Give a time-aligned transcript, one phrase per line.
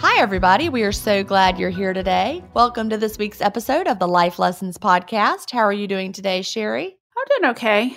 [0.00, 0.68] Hi, everybody.
[0.68, 2.42] We are so glad you're here today.
[2.54, 5.50] Welcome to this week's episode of the Life Lessons Podcast.
[5.50, 6.96] How are you doing today, Sherry?
[7.16, 7.96] I'm doing okay.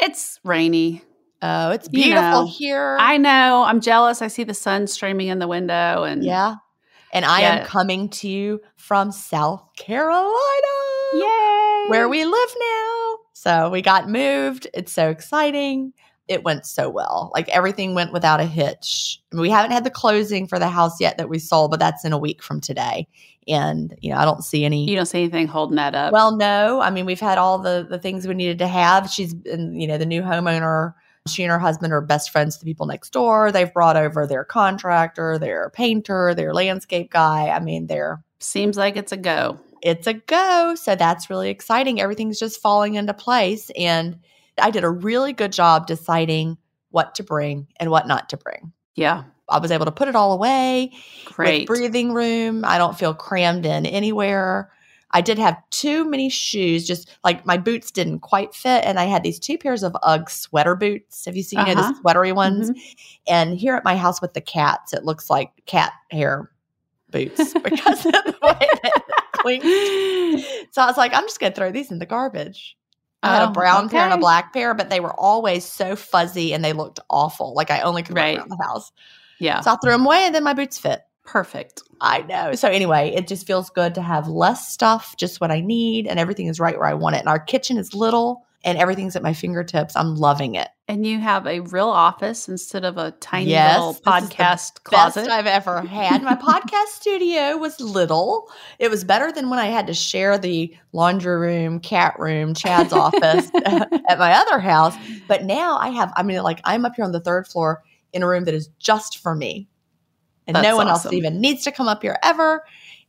[0.00, 1.02] It's rainy.
[1.42, 2.96] Oh, it's You beautiful know, here.
[3.00, 3.64] I know.
[3.66, 4.22] I'm jealous.
[4.22, 6.56] I see the sun streaming in the window and yeah.
[7.12, 7.54] And I Yeah.
[7.60, 10.26] am coming to you from South Carolina,
[11.14, 11.84] Yay!
[11.88, 13.16] where we live now.
[13.32, 14.66] So we got moved.
[14.74, 15.92] It's so exciting.
[16.28, 17.30] It went so well.
[17.34, 19.20] Like everything went without a hitch.
[19.32, 22.12] We haven't had the closing for the house yet that we sold, but that's in
[22.12, 23.06] a week from today.
[23.48, 24.88] And, you know, I don't see any.
[24.90, 26.12] You don't see anything holding that up.
[26.12, 26.80] Well, no.
[26.80, 29.08] I mean, we've had all the the things we needed to have.
[29.08, 30.94] She's been, you know, the new homeowner.
[31.28, 33.52] She and her husband are best friends to the people next door.
[33.52, 37.48] They've brought over their contractor, their painter, their landscape guy.
[37.48, 39.58] I mean, they're seems like it's a go.
[39.82, 40.74] it's a go.
[40.74, 42.00] So that's really exciting.
[42.00, 43.70] Everything's just falling into place.
[43.76, 44.18] And
[44.60, 46.58] I did a really good job deciding
[46.90, 48.72] what to bring and what not to bring.
[48.94, 49.24] Yeah.
[49.48, 50.92] I was able to put it all away
[51.26, 51.66] Great.
[51.66, 52.64] breathing room.
[52.64, 54.72] I don't feel crammed in anywhere.
[55.12, 58.84] I did have too many shoes, just like my boots didn't quite fit.
[58.84, 61.24] And I had these two pairs of UGG sweater boots.
[61.26, 61.92] Have you seen you know, Uh-huh.
[61.92, 62.70] the sweatery ones?
[63.28, 66.50] And here at my house with the cats, it looks like cat hair
[67.10, 69.02] boots because of the way that
[69.44, 70.66] it.
[70.72, 72.76] So I was like, I'm just going to throw these in the garbage.
[73.26, 75.96] I had Oh, a brown pair and a black pair, but they were always so
[75.96, 77.54] fuzzy and they looked awful.
[77.54, 78.32] Like I only could wear Right.
[78.38, 78.92] them around the house.
[79.38, 79.60] Yeah.
[79.60, 81.02] So I threw them away and then my boots fit.
[81.24, 81.82] Perfect.
[82.00, 82.54] I know.
[82.54, 86.18] So anyway, it just feels good to have less stuff, just what I need, and
[86.20, 87.20] everything is right where I want it.
[87.20, 89.96] And our kitchen is little and everything's at my fingertips.
[89.96, 90.68] I'm loving it.
[90.88, 94.10] And you have a real office instead of a tiny Yes, little this is the
[94.10, 95.26] podcast closet.
[95.26, 96.22] Best I've ever had.
[96.22, 98.50] My podcast studio was little.
[98.78, 102.92] It was better than when I had to share the laundry room, cat room, Chad's
[102.92, 104.94] office at my other house.
[105.26, 108.22] But now I have, I mean, like I'm up here on the third floor in
[108.22, 109.68] a room that is just for me.
[110.46, 112.64] And That's no one else even needs to come up here ever.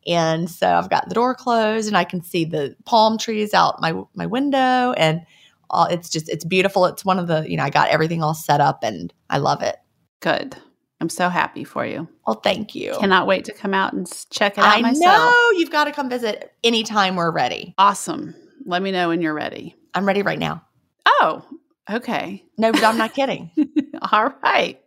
[0.07, 3.81] And so I've got the door closed and I can see the palm trees out
[3.81, 5.21] my my window and
[5.69, 6.85] all, it's just it's beautiful.
[6.85, 9.61] It's one of the, you know, I got everything all set up and I love
[9.61, 9.78] it.
[10.19, 10.55] Good.
[11.00, 12.07] I'm so happy for you.
[12.25, 12.95] Well, thank you.
[13.00, 15.01] Cannot wait to come out and check it out I myself.
[15.01, 17.75] know you've got to come visit anytime we're ready.
[17.77, 18.33] Awesome.
[18.66, 19.75] Let me know when you're ready.
[19.94, 20.63] I'm ready right now.
[21.06, 21.45] Oh,
[21.89, 22.44] okay.
[22.57, 23.51] No, but I'm not kidding.
[24.11, 24.81] All right.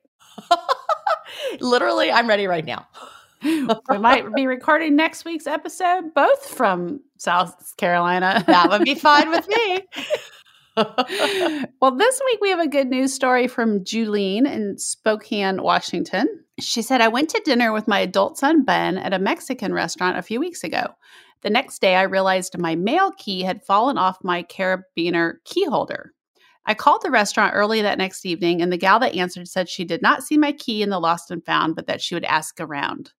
[1.60, 2.88] Literally, I'm ready right now.
[3.42, 8.44] we might be recording next week's episode both from South Carolina.
[8.46, 9.80] That would be fine with me.
[10.76, 16.26] well, this week we have a good news story from Julene in Spokane, Washington.
[16.60, 20.16] She said, I went to dinner with my adult son, Ben, at a Mexican restaurant
[20.16, 20.94] a few weeks ago.
[21.42, 26.12] The next day, I realized my mail key had fallen off my carabiner key holder.
[26.66, 29.84] I called the restaurant early that next evening, and the gal that answered said she
[29.84, 32.60] did not see my key in the lost and found, but that she would ask
[32.60, 33.12] around.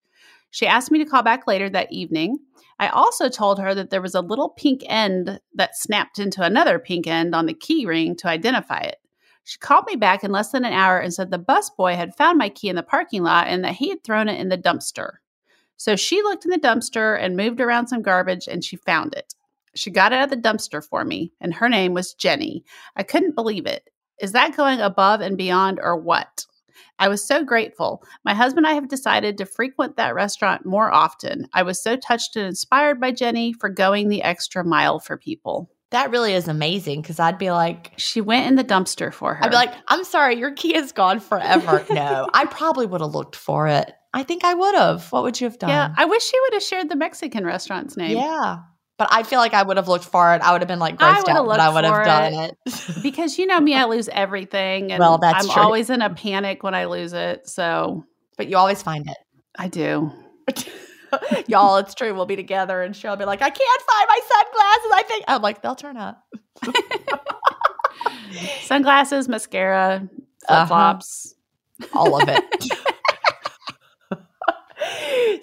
[0.50, 2.38] She asked me to call back later that evening.
[2.82, 6.80] I also told her that there was a little pink end that snapped into another
[6.80, 8.96] pink end on the key ring to identify it.
[9.44, 12.38] She called me back in less than an hour and said the busboy had found
[12.38, 15.18] my key in the parking lot and that he had thrown it in the dumpster.
[15.76, 19.32] So she looked in the dumpster and moved around some garbage and she found it.
[19.76, 22.64] She got it out of the dumpster for me, and her name was Jenny.
[22.96, 23.90] I couldn't believe it.
[24.20, 26.46] Is that going above and beyond or what?
[27.02, 28.04] I was so grateful.
[28.24, 31.48] My husband and I have decided to frequent that restaurant more often.
[31.52, 35.68] I was so touched and inspired by Jenny for going the extra mile for people.
[35.90, 39.44] That really is amazing because I'd be like, She went in the dumpster for her.
[39.44, 41.84] I'd be like, I'm sorry, your key is gone forever.
[41.90, 43.92] no, I probably would have looked for it.
[44.14, 45.10] I think I would have.
[45.10, 45.70] What would you have done?
[45.70, 48.16] yeah, I wish she would have shared the Mexican restaurant's name.
[48.16, 48.58] Yeah.
[49.02, 50.40] But I feel like I would have looked for it.
[50.42, 52.56] I would have been like would have but I would have done it.
[52.64, 52.84] it.
[53.02, 54.92] Because you know me, I lose everything.
[54.92, 55.60] And Well, that's I'm true.
[55.60, 57.48] always in a panic when I lose it.
[57.48, 58.04] So
[58.36, 59.16] but you always find it.
[59.58, 60.12] I do.
[61.48, 62.14] Y'all, it's true.
[62.14, 64.92] We'll be together and she'll be like, I can't find my sunglasses.
[64.94, 66.24] I think I'm like, they'll turn up.
[68.62, 70.08] Sunglasses, mascara,
[70.46, 71.34] flip flops,
[71.82, 71.98] uh-huh.
[71.98, 72.44] all of it.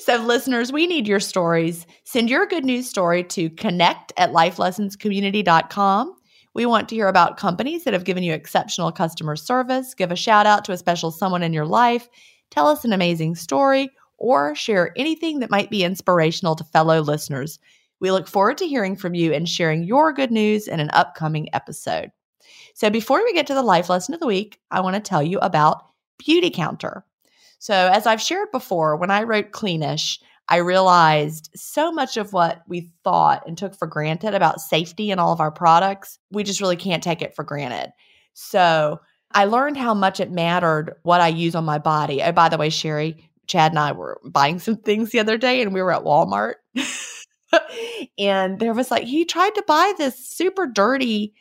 [0.09, 1.85] So, listeners, we need your stories.
[2.03, 6.15] Send your good news story to connect at lifelessonscommunity.com.
[6.55, 9.93] We want to hear about companies that have given you exceptional customer service.
[9.93, 12.09] Give a shout out to a special someone in your life.
[12.49, 17.59] Tell us an amazing story or share anything that might be inspirational to fellow listeners.
[17.99, 21.53] We look forward to hearing from you and sharing your good news in an upcoming
[21.53, 22.09] episode.
[22.73, 25.21] So, before we get to the life lesson of the week, I want to tell
[25.21, 25.83] you about
[26.19, 27.03] Beautycounter.
[27.59, 32.61] So, as I've shared before, when I wrote Cleanish, I realized so much of what
[32.67, 36.61] we thought and took for granted about safety in all of our products, we just
[36.61, 37.91] really can't take it for granted.
[38.33, 38.99] So,
[39.31, 42.23] I learned how much it mattered what I use on my body.
[42.23, 45.61] Oh, by the way, Sherry, Chad and I were buying some things the other day
[45.61, 46.55] and we were at Walmart.
[48.17, 51.33] and there was like, he tried to buy this super dirty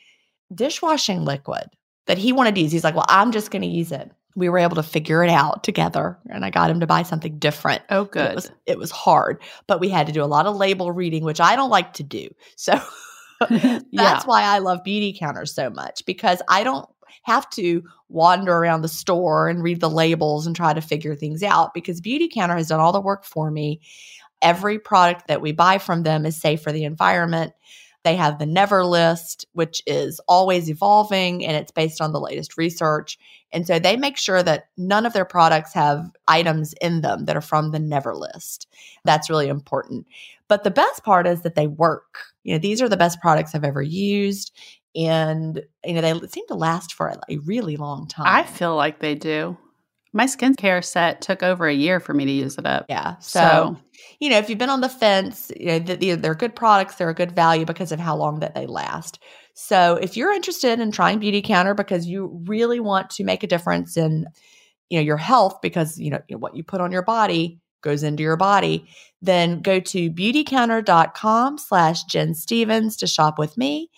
[0.53, 1.65] dishwashing liquid
[2.05, 2.71] that he wanted to use.
[2.71, 4.11] He's like, well, I'm just going to use it.
[4.35, 7.39] We were able to figure it out together and I got him to buy something
[7.39, 7.81] different.
[7.89, 8.31] Oh, good.
[8.31, 11.23] It was, it was hard, but we had to do a lot of label reading,
[11.23, 12.29] which I don't like to do.
[12.55, 12.79] So
[13.49, 14.21] that's yeah.
[14.25, 16.87] why I love Beautycounter so much because I don't
[17.23, 21.41] have to wander around the store and read the labels and try to figure things
[21.41, 23.79] out because beauty counter has done all the work for me.
[24.41, 27.53] Every product that we buy from them is safe for the environment.
[28.03, 32.57] They have the Never list, which is always evolving and it's based on the latest
[32.57, 33.17] research.
[33.51, 37.35] And so they make sure that none of their products have items in them that
[37.35, 38.67] are from the Never list.
[39.03, 40.07] That's really important.
[40.47, 42.19] But the best part is that they work.
[42.43, 44.51] You know, these are the best products I've ever used
[44.95, 48.25] and you know they seem to last for a really long time.
[48.27, 49.57] I feel like they do.
[50.11, 52.85] My skincare set took over a year for me to use it up.
[52.89, 53.17] Yeah.
[53.19, 53.77] So, so
[54.19, 57.13] you know, if you've been on the fence, you know, they're good products, they're a
[57.13, 59.19] good value because of how long that they last.
[59.53, 63.47] So, if you're interested in trying Beauty Counter because you really want to make a
[63.47, 64.25] difference in
[64.89, 68.23] you know your health because you know what you put on your body goes into
[68.23, 68.85] your body,
[69.21, 73.89] then go to beautycounter.com slash Gin Stephens to shop with me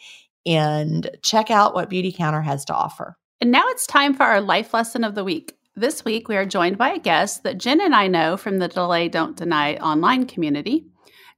[0.46, 3.18] and check out what Beauty Counter has to offer.
[3.40, 5.56] And now it's time for our life lesson of the week.
[5.76, 8.68] This week, we are joined by a guest that Gin and I know from the
[8.68, 10.86] Delay Don't Deny online community.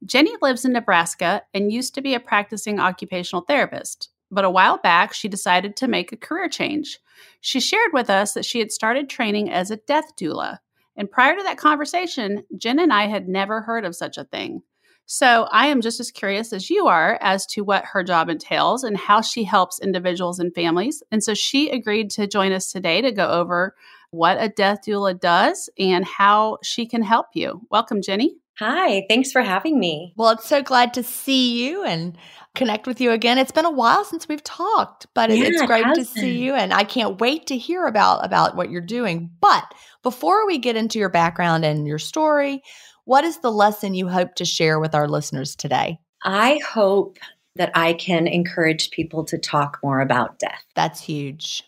[0.03, 4.79] Jenny lives in Nebraska and used to be a practicing occupational therapist, but a while
[4.79, 6.97] back, she decided to make a career change.
[7.41, 10.57] She shared with us that she had started training as a death doula.
[10.97, 14.63] And prior to that conversation, Gin and I had never heard of such a thing.
[15.05, 18.83] So I am just as curious as you are as to what her job entails
[18.83, 21.03] and how she helps individuals and families.
[21.11, 23.75] And so she agreed to join us today to go over
[24.13, 27.61] what a death doula does and how she can help you.
[27.71, 28.35] Welcome, Jenny.
[28.59, 30.13] Hi, thanks for having me.
[30.15, 32.15] Well, it's so glad to see you and
[32.53, 33.39] connect with you again.
[33.39, 36.53] It's been a while since we've talked, but yeah, it's great it to see you
[36.53, 39.31] and I can't wait to hear about about what you're doing.
[39.41, 39.73] But
[40.03, 42.61] before we get into your background and your story,
[43.05, 45.97] what is the lesson you hope to share with our listeners today?
[46.23, 47.17] I hope
[47.55, 50.63] that I can encourage people to talk more about death.
[50.75, 51.63] That's huge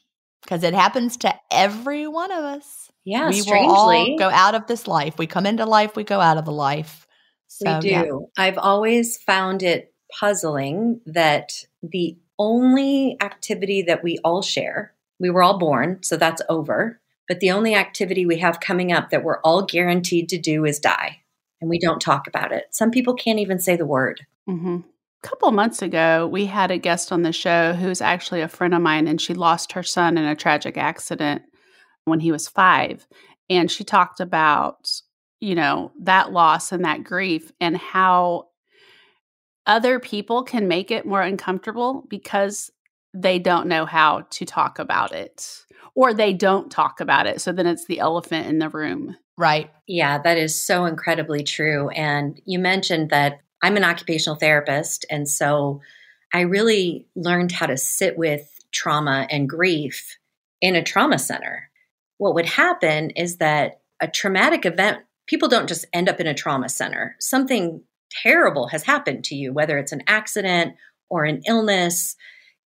[0.46, 2.92] because it happens to every one of us.
[3.04, 3.68] Yeah, we strangely.
[3.68, 5.18] will all go out of this life.
[5.18, 7.08] We come into life, we go out of the life.
[7.48, 7.88] So, we do.
[7.90, 8.12] Yeah.
[8.38, 15.44] I've always found it puzzling that the only activity that we all share, we were
[15.44, 17.00] all born, so that's over.
[17.28, 20.80] But the only activity we have coming up that we're all guaranteed to do is
[20.80, 21.22] die
[21.60, 22.68] and we don't talk about it.
[22.72, 24.26] Some people can't even say the word.
[24.48, 24.78] Mm-hmm.
[25.26, 28.82] Couple months ago, we had a guest on the show who's actually a friend of
[28.84, 31.42] mine, and she lost her son in a tragic accident
[32.04, 33.08] when he was five.
[33.50, 35.02] And she talked about,
[35.40, 38.50] you know, that loss and that grief and how
[39.66, 42.70] other people can make it more uncomfortable because
[43.16, 45.66] they don't know how to talk about it
[45.96, 47.42] or they don't talk about it.
[47.42, 49.16] So then it's the elephant in the room.
[49.38, 49.72] Right.
[49.88, 51.90] Yeah, that is so incredibly true.
[51.90, 55.06] And you mentioned that I'm an occupational therapist.
[55.10, 55.82] And so
[56.34, 60.18] I really learned how to sit with trauma and grief
[60.62, 61.70] in a trauma center.
[62.18, 66.34] What would happen is that a traumatic event, people don't just end up in a
[66.34, 67.16] trauma center.
[67.20, 67.82] Something
[68.12, 70.76] terrible has happened to you, whether it's an accident
[71.10, 72.16] or an illness.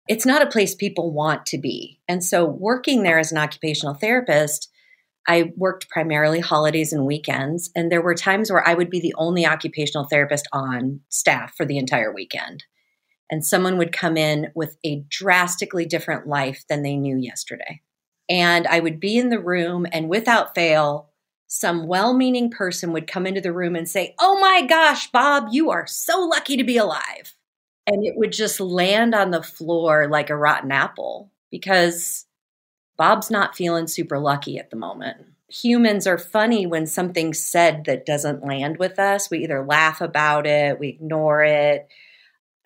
[0.09, 2.01] It's not a place people want to be.
[2.09, 4.71] And so, working there as an occupational therapist,
[5.29, 9.15] I worked primarily holidays and weekends, and there were times where I would be the
[9.19, 12.65] only occupational therapist on staff for the entire weekend.
[13.31, 17.83] And someone would come in with a drastically different life than they knew yesterday.
[18.31, 21.11] And I would be in the room, and without fail,
[21.47, 25.49] some well meaning person would come into the room and say, Oh my gosh, Bob,
[25.51, 27.35] you are so lucky to be alive.
[27.87, 32.27] And it would just land on the floor like a rotten apple because
[32.99, 35.19] Bob's not feeling super lucky at the moment.
[35.49, 39.31] Humans are funny when something's said that doesn't land with us.
[39.31, 41.89] We either laugh about it, we ignore it.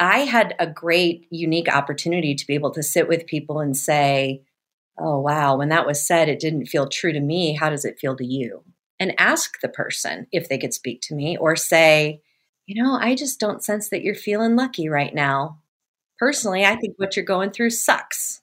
[0.00, 4.42] I had a great, unique opportunity to be able to sit with people and say,
[4.98, 7.54] Oh, wow, when that was said, it didn't feel true to me.
[7.54, 8.64] How does it feel to you?
[9.00, 12.20] And ask the person if they could speak to me or say,
[12.66, 15.60] You know, I just don't sense that you're feeling lucky right now.
[16.18, 18.41] Personally, I think what you're going through sucks.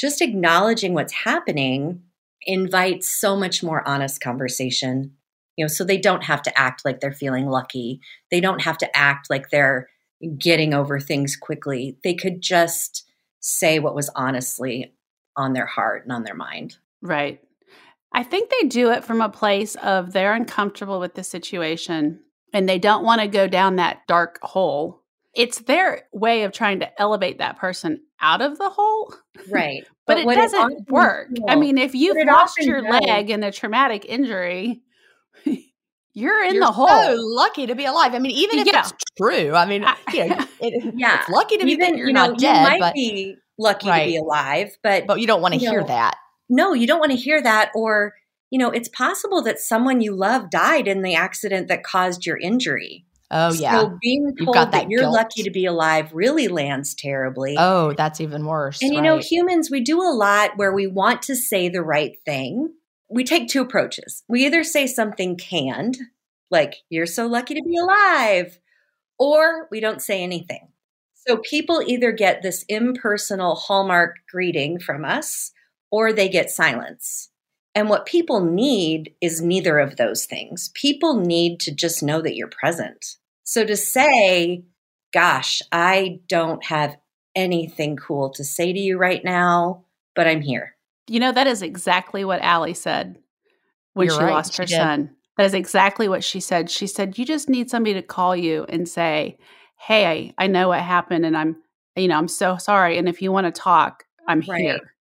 [0.00, 2.02] Just acknowledging what's happening
[2.42, 5.12] invites so much more honest conversation.
[5.56, 8.00] You know, so they don't have to act like they're feeling lucky.
[8.30, 9.88] They don't have to act like they're
[10.38, 11.98] getting over things quickly.
[12.02, 13.06] They could just
[13.40, 14.94] say what was honestly
[15.36, 16.76] on their heart and on their mind.
[17.02, 17.40] Right.
[18.12, 22.20] I think they do it from a place of they're uncomfortable with the situation
[22.52, 24.99] and they don't want to go down that dark hole.
[25.34, 29.14] It's their way of trying to elevate that person out of the hole.
[29.50, 29.84] Right.
[30.06, 31.28] but, but, it doesn't it work.
[31.48, 33.00] I mean, if you've lost your does.
[33.00, 34.82] leg in a traumatic injury,
[36.14, 36.88] you're in you're the hole.
[36.88, 38.14] So lucky to be alive.
[38.14, 38.80] I mean, even if yeah.
[38.80, 42.12] it's true, I mean, you know, it, yeah, it's lucky to be even, you're you
[42.12, 42.56] know, not dead.
[42.56, 44.06] You might but, be lucky right.
[44.06, 46.16] to be alive, but but you don't want to hear know, that.
[46.48, 47.70] No, you don't want to hear that.
[47.74, 48.14] Or
[48.50, 52.36] you know, it's possible that someone you love died in the accident that caused your
[52.36, 53.06] injury.
[53.30, 53.80] Oh yeah.
[53.80, 55.14] So being told that, that, you're guilt.
[55.14, 57.54] lucky to be alive really lands terribly.
[57.58, 58.82] Oh, that's even worse.
[58.82, 59.04] And you right.
[59.04, 62.72] know, humans, we do a lot where we want to say the right thing.
[63.08, 64.24] We take two approaches.
[64.28, 65.98] We either say something canned,
[66.50, 68.58] like, you're so lucky to be alive,
[69.18, 70.68] or we don't say anything.
[71.26, 75.52] So people either get this impersonal hallmark greeting from us
[75.90, 77.30] or they get silence.
[77.74, 80.70] And what people need is neither of those things.
[80.74, 83.16] People need to just know that you're present.
[83.50, 84.62] So to say,
[85.12, 86.96] gosh, I don't have
[87.34, 90.76] anything cool to say to you right now, but I'm here.
[91.08, 93.18] You know, that is exactly what Allie said
[93.94, 95.16] when you're she right, lost her she son.
[95.36, 96.70] That is exactly what she said.
[96.70, 99.36] She said, You just need somebody to call you and say,
[99.80, 101.56] Hey, I know what happened and I'm,
[101.96, 102.98] you know, I'm so sorry.
[102.98, 104.60] And if you want to talk, I'm right.
[104.60, 104.94] here.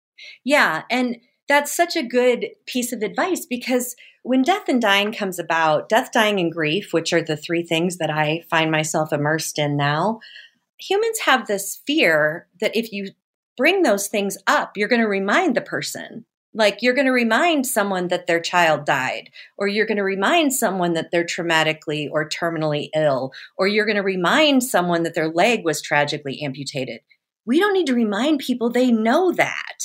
[0.46, 0.84] Yeah.
[0.90, 1.18] And
[1.50, 3.94] that's such a good piece of advice because
[4.28, 7.98] when death and dying comes about, death, dying, and grief, which are the three things
[7.98, 10.20] that I find myself immersed in now,
[10.78, 13.12] humans have this fear that if you
[13.56, 17.68] bring those things up, you're going to remind the person like you're going to remind
[17.68, 22.28] someone that their child died, or you're going to remind someone that they're traumatically or
[22.28, 27.00] terminally ill, or you're going to remind someone that their leg was tragically amputated.
[27.46, 29.78] We don't need to remind people, they know that.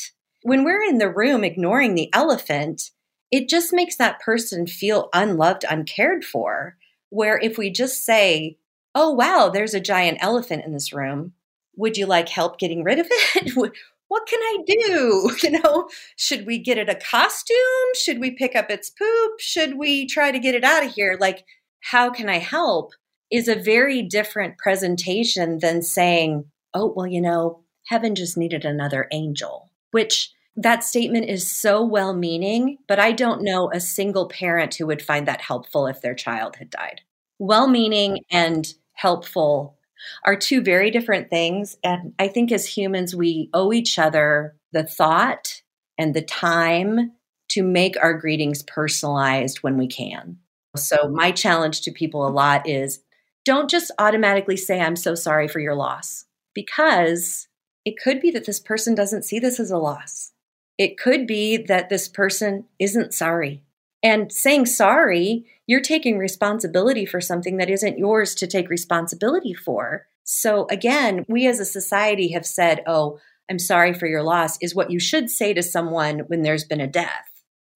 [0.42, 2.90] When we're in the room ignoring the elephant,
[3.32, 6.76] it just makes that person feel unloved, uncared for.
[7.08, 8.58] Where if we just say,
[8.94, 11.32] oh, wow, there's a giant elephant in this room.
[11.76, 13.56] Would you like help getting rid of it?
[14.08, 15.30] what can I do?
[15.42, 17.56] You know, should we get it a costume?
[17.94, 19.40] Should we pick up its poop?
[19.40, 21.16] Should we try to get it out of here?
[21.18, 21.44] Like,
[21.80, 22.92] how can I help?
[23.30, 29.08] Is a very different presentation than saying, oh, well, you know, heaven just needed another
[29.10, 34.75] angel, which that statement is so well meaning, but I don't know a single parent
[34.75, 37.00] who would find that helpful if their child had died.
[37.38, 39.78] Well meaning and helpful
[40.25, 41.76] are two very different things.
[41.82, 45.62] And I think as humans, we owe each other the thought
[45.99, 47.12] and the time
[47.50, 50.38] to make our greetings personalized when we can.
[50.76, 53.00] So, my challenge to people a lot is
[53.44, 57.49] don't just automatically say, I'm so sorry for your loss, because
[57.85, 60.32] it could be that this person doesn't see this as a loss.
[60.79, 63.62] It could be that this person isn't sorry.
[64.02, 70.07] And saying sorry, you're taking responsibility for something that isn't yours to take responsibility for.
[70.25, 73.19] So again, we as a society have said, oh,
[73.50, 76.81] I'm sorry for your loss, is what you should say to someone when there's been
[76.81, 77.29] a death.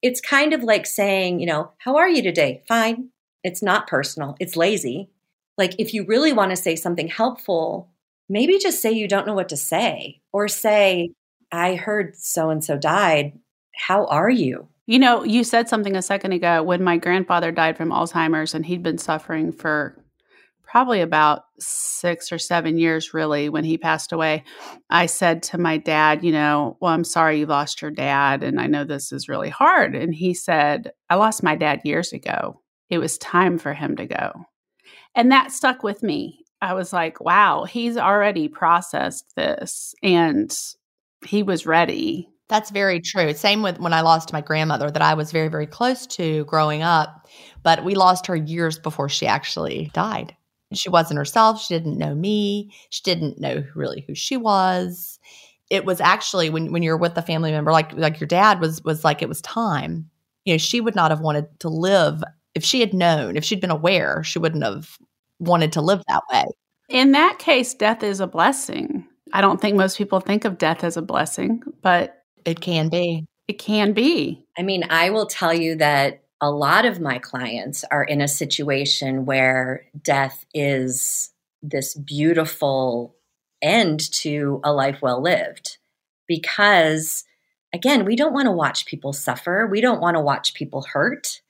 [0.03, 2.63] It's kind of like saying, you know, how are you today?
[2.69, 3.11] Fine.
[3.45, 5.11] It's not personal, it's lazy.
[5.57, 7.91] Like, if you really want to say something helpful,
[8.29, 11.11] maybe just say you don't know what to say, or say,
[11.53, 13.39] I heard so and so died.
[13.75, 14.69] How are you?
[14.87, 18.65] You know, you said something a second ago when my grandfather died from Alzheimer's and
[18.65, 19.97] he'd been suffering for
[20.63, 24.45] probably about six or seven years, really, when he passed away.
[24.91, 28.43] I said to my dad, You know, well, I'm sorry you lost your dad.
[28.43, 29.95] And I know this is really hard.
[29.95, 32.61] And he said, I lost my dad years ago.
[32.91, 34.33] It was time for him to go.
[35.15, 36.45] And that stuck with me.
[36.61, 40.57] I was like, wow, he's already processed this and
[41.25, 43.33] he was ready That's very true.
[43.35, 46.83] Same with when I lost my grandmother that I was very, very close to growing
[46.83, 47.27] up,
[47.65, 50.37] but we lost her years before she actually died.
[50.73, 51.61] She wasn't herself.
[51.61, 52.73] She didn't know me.
[52.91, 55.19] She didn't know really who she was.
[55.71, 58.83] It was actually when, when you're with a family member, like like your dad was
[58.85, 60.09] was like it was time.
[60.45, 62.23] You know, she would not have wanted to live
[62.55, 64.97] if she had known, if she'd been aware, she wouldn't have
[65.41, 66.45] wanted to live that way.
[66.89, 69.07] In that case, death is a blessing.
[69.33, 73.27] I don't think most people think of death as a blessing, but it can be.
[73.49, 74.45] It can be.
[74.59, 78.29] I mean, I will tell you that a lot of my clients are in a
[78.29, 81.31] situation where death is
[81.63, 83.15] this beautiful
[83.63, 85.79] end to a life well lived
[86.27, 87.25] because
[87.73, 89.67] again we don't want to watch people suffer.
[89.71, 91.41] We don't want to watch people hurt.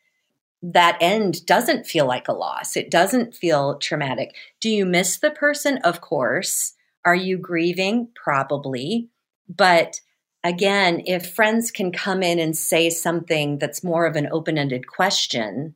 [0.62, 2.76] That end doesn't feel like a loss.
[2.76, 4.34] It doesn't feel traumatic.
[4.60, 5.78] Do you miss the person?
[5.78, 6.75] Of course
[7.06, 9.08] are you grieving probably
[9.48, 10.00] but
[10.44, 14.86] again, if friends can come in and say something that's more of an open ended
[14.86, 15.74] question,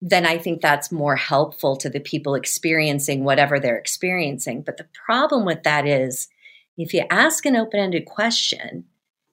[0.00, 4.62] then I think that's more helpful to the people experiencing whatever they're experiencing.
[4.62, 6.28] But the problem with that is
[6.76, 8.84] if you ask an open ended question,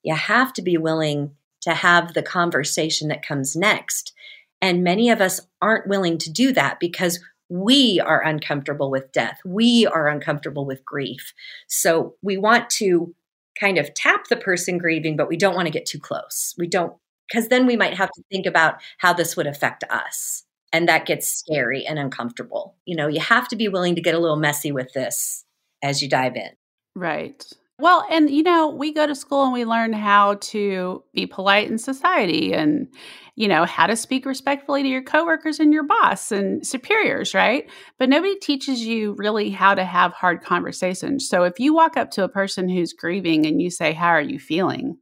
[0.04, 4.14] you have to be willing to have the conversation that comes next.
[4.62, 9.40] And many of us aren't willing to do that because we are uncomfortable with death.
[9.44, 11.34] We are uncomfortable with grief.
[11.68, 13.14] So we want to
[13.60, 16.56] kind of tap the person grieving, but we don't want to get too close.
[16.58, 16.94] We don't,
[17.28, 20.44] because then we might have to think about how this would affect us.
[20.72, 22.76] And that gets scary and uncomfortable.
[22.86, 25.44] You know, you have to be willing to get a little messy with this
[25.84, 26.52] as you dive in.
[26.96, 27.44] Right.
[27.80, 31.70] Well, and you know, we go to school and we learn how to be polite
[31.70, 32.88] in society and
[33.36, 37.70] you know, how to speak respectfully to your coworkers and your boss and superiors, right?
[37.98, 41.30] But nobody teaches you really how to have hard conversations.
[41.30, 44.22] So if you walk up to a person who's grieving and you say, "How are
[44.22, 44.98] you feeling?"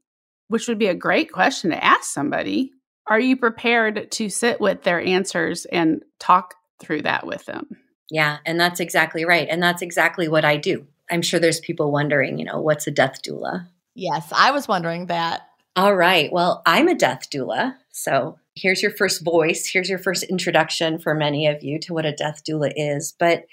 [0.48, 2.72] which would be a great question to ask somebody,
[3.07, 7.78] are you prepared to sit with their answers and talk through that with them?
[8.10, 9.47] Yeah, and that's exactly right.
[9.49, 10.88] And that's exactly what I do.
[11.10, 13.67] I'm sure there's people wondering, you know, what's a death doula?
[13.96, 15.48] Yes, I was wondering that.
[15.76, 16.32] All right.
[16.32, 17.76] Well, I'm a death doula.
[17.91, 19.67] So here's your first voice.
[19.72, 23.13] Here's your first introduction for many of you to what a death doula is.
[23.17, 23.46] But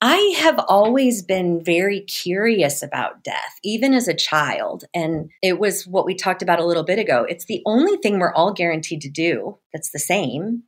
[0.00, 4.84] I have always been very curious about death, even as a child.
[4.92, 7.24] And it was what we talked about a little bit ago.
[7.28, 10.64] It's the only thing we're all guaranteed to do that's the same,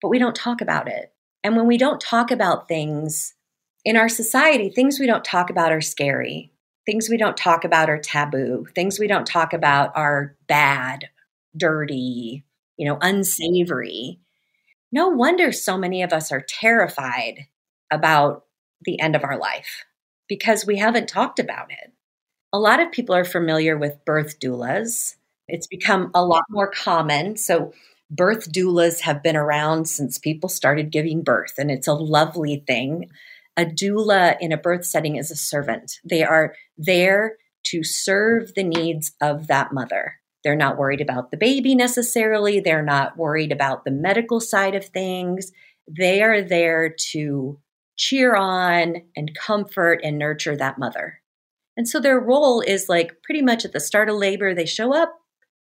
[0.00, 1.12] but we don't talk about it.
[1.44, 3.34] And when we don't talk about things,
[3.84, 6.52] in our society, things we don't talk about are scary.
[6.86, 8.66] Things we don't talk about are taboo.
[8.74, 11.08] Things we don't talk about are bad,
[11.56, 12.44] dirty,
[12.76, 14.18] you know, unsavory.
[14.90, 17.46] No wonder so many of us are terrified
[17.90, 18.44] about
[18.82, 19.84] the end of our life
[20.28, 21.92] because we haven't talked about it.
[22.52, 25.16] A lot of people are familiar with birth doulas.
[25.46, 27.36] It's become a lot more common.
[27.36, 27.72] So,
[28.10, 33.10] birth doulas have been around since people started giving birth, and it's a lovely thing
[33.58, 35.98] a doula in a birth setting is a servant.
[36.08, 40.14] They are there to serve the needs of that mother.
[40.44, 42.60] They're not worried about the baby necessarily.
[42.60, 45.50] They're not worried about the medical side of things.
[45.88, 47.58] They are there to
[47.96, 51.20] cheer on and comfort and nurture that mother.
[51.76, 54.94] And so their role is like pretty much at the start of labor, they show
[54.94, 55.12] up.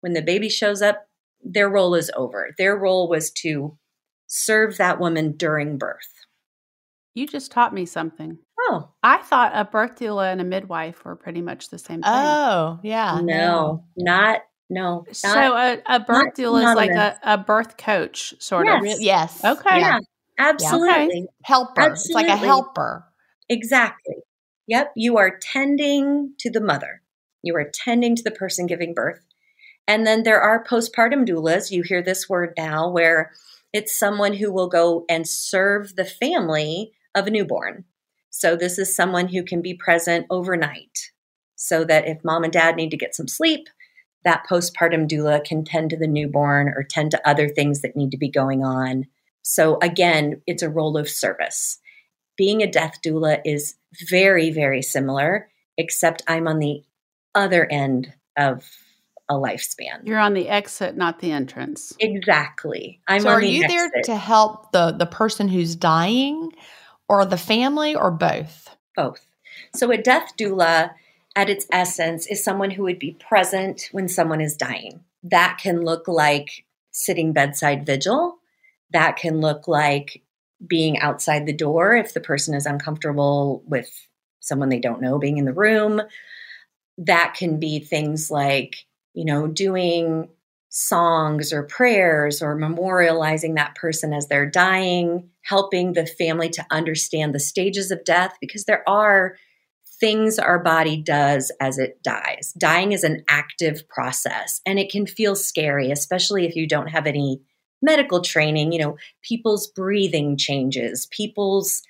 [0.00, 1.08] When the baby shows up,
[1.42, 2.54] their role is over.
[2.58, 3.78] Their role was to
[4.26, 6.15] serve that woman during birth.
[7.16, 8.36] You just taught me something.
[8.60, 8.90] Oh.
[9.02, 12.12] I thought a birth doula and a midwife were pretty much the same thing.
[12.12, 13.20] Oh, yeah.
[13.22, 15.06] No, not no.
[15.06, 18.96] Not, so a, a birth doula is like a, a birth coach, sort yes.
[18.96, 19.00] of.
[19.00, 19.44] Yes.
[19.44, 19.80] Okay.
[19.80, 20.00] Yeah,
[20.38, 20.92] absolutely.
[20.92, 21.26] Okay.
[21.42, 21.80] Helper.
[21.80, 22.24] Absolutely.
[22.24, 23.06] It's like a helper.
[23.48, 24.16] Exactly.
[24.66, 24.92] Yep.
[24.94, 27.00] You are tending to the mother.
[27.42, 29.24] You are tending to the person giving birth.
[29.88, 31.70] And then there are postpartum doulas.
[31.70, 33.32] You hear this word now where
[33.72, 37.84] it's someone who will go and serve the family of a newborn.
[38.30, 41.10] So, this is someone who can be present overnight
[41.56, 43.66] so that if mom and dad need to get some sleep,
[44.24, 48.10] that postpartum doula can tend to the newborn or tend to other things that need
[48.10, 49.06] to be going on.
[49.42, 51.78] So, again, it's a role of service.
[52.36, 53.76] Being a death doula is
[54.08, 55.48] very, very similar,
[55.78, 56.82] except I'm on the
[57.34, 58.68] other end of
[59.28, 60.00] a lifespan.
[60.04, 61.92] You're on the exit, not the entrance.
[61.98, 63.00] Exactly.
[63.08, 63.92] I'm so are you exit.
[63.94, 66.52] there to help the the person who's dying
[67.08, 68.76] or the family or both?
[68.94, 69.26] Both.
[69.74, 70.92] So, a death doula,
[71.34, 75.00] at its essence, is someone who would be present when someone is dying.
[75.22, 78.38] That can look like sitting bedside vigil.
[78.92, 80.22] That can look like
[80.66, 83.90] being outside the door if the person is uncomfortable with
[84.40, 86.00] someone they don't know being in the room.
[86.98, 90.28] That can be things like you know, doing
[90.78, 97.34] songs or prayers or memorializing that person as they're dying, helping the family to understand
[97.34, 99.38] the stages of death, because there are
[99.98, 102.52] things our body does as it dies.
[102.58, 107.06] Dying is an active process and it can feel scary, especially if you don't have
[107.06, 107.40] any
[107.80, 108.72] medical training.
[108.72, 111.82] You know, people's breathing changes, people's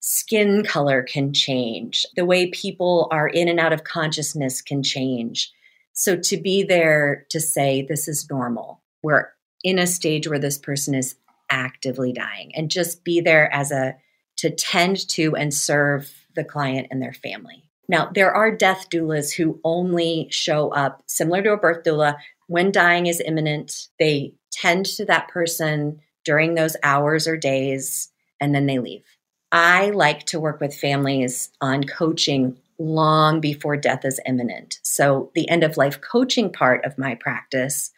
[0.00, 5.52] skin color can change, the way people are in and out of consciousness can change.
[5.94, 9.28] So to be there to say, this is normal, we're
[9.62, 11.16] in a stage where this person is
[11.50, 13.96] actively dying, and just be there as a
[14.36, 17.62] to tend to and serve the client and their family.
[17.88, 22.16] Now, there are death doulas who only show up similar to a birth doula
[22.48, 23.88] when dying is imminent.
[23.98, 28.08] They tend to that person during those hours or days,
[28.40, 29.04] and then they leave.
[29.52, 34.78] I like to work with families on coaching long before death is imminent.
[34.82, 37.90] So, the end of life coaching part of my practice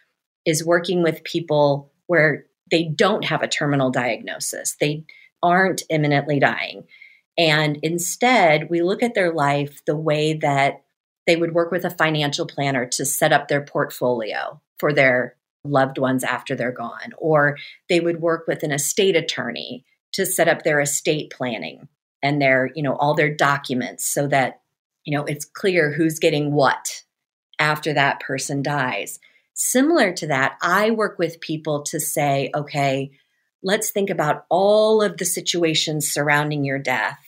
[0.45, 5.05] is working with people where they don't have a terminal diagnosis, they
[5.43, 6.85] aren't imminently dying.
[7.39, 10.83] And instead, we look at their life the way that
[11.27, 15.99] they would work with a financial planner to set up their portfolio for their loved
[15.99, 17.59] ones after they're gone, or
[17.89, 21.89] they would work with an estate attorney to set up their estate planning
[22.23, 24.61] and their, you know, all their documents so that,
[25.07, 27.03] you know, it's clear who's getting what
[27.59, 29.19] after that person dies.
[29.55, 33.13] Similar to that, I work with people to say, okay,
[33.63, 37.19] let's think about all of the situations surrounding your death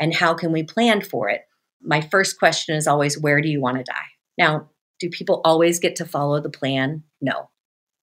[0.00, 1.42] and how can we plan for it?
[1.82, 4.08] My first question is always, where do you want to die?
[4.38, 7.02] Now, do people always get to follow the plan?
[7.20, 7.50] No.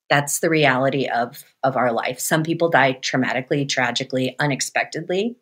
[0.10, 2.20] That's the reality of, of our life.
[2.20, 5.38] Some people die traumatically, tragically, unexpectedly,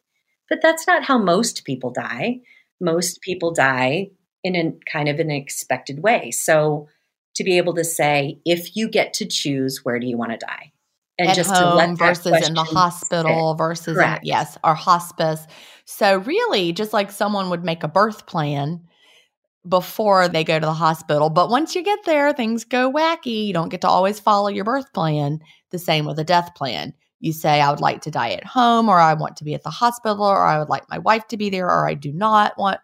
[0.50, 2.42] but that's not how most people die.
[2.80, 4.12] Most people die
[4.44, 6.32] in a kind of an expected way.
[6.32, 6.88] So
[7.36, 10.38] to be able to say, if you get to choose, where do you want to
[10.38, 10.72] die?
[11.18, 13.58] and At just home to let versus in the hospital sit.
[13.58, 15.46] versus in, yes, our hospice.
[15.86, 18.82] So really, just like someone would make a birth plan
[19.68, 23.48] before they go to the hospital, but once you get there, things go wacky.
[23.48, 25.40] You don't get to always follow your birth plan.
[25.72, 26.94] The same with a death plan.
[27.20, 29.64] You say, I would like to die at home, or I want to be at
[29.64, 32.58] the hospital, or I would like my wife to be there, or I do not
[32.58, 32.80] want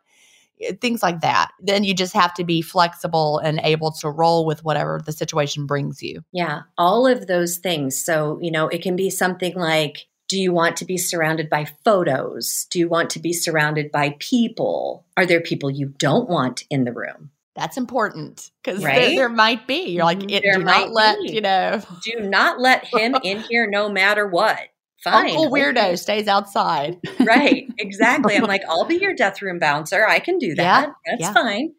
[0.64, 1.52] Eh, things like that.
[1.60, 5.66] Then you just have to be flexible and able to roll with whatever the situation
[5.66, 6.24] brings you.
[6.32, 8.04] Yeah, all of those things.
[8.04, 11.66] So, you know, it can be something like do you want to be surrounded by
[11.84, 12.66] photos?
[12.72, 15.06] Do you want to be surrounded by people?
[15.16, 17.30] Are there people you don't want in the room?
[17.56, 18.96] That's important because right?
[18.96, 19.90] there, there, might be.
[19.90, 20.30] You're like, mm-hmm.
[20.30, 21.34] it, do not let, be.
[21.34, 21.82] you know.
[22.04, 24.60] Do not let him in here no matter what
[25.04, 25.30] fine.
[25.30, 26.98] Uncle Weirdo stays outside.
[27.20, 27.66] right.
[27.78, 28.36] Exactly.
[28.36, 30.08] I'm like, I'll be your death room bouncer.
[30.08, 30.88] I can do that.
[30.88, 31.34] Yeah, That's yeah.
[31.34, 31.74] fine.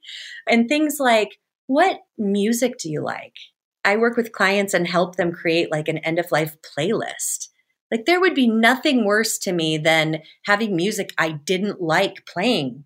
[0.49, 3.35] And things like, what music do you like?
[3.85, 7.49] I work with clients and help them create like an end of life playlist.
[7.91, 12.85] Like, there would be nothing worse to me than having music I didn't like playing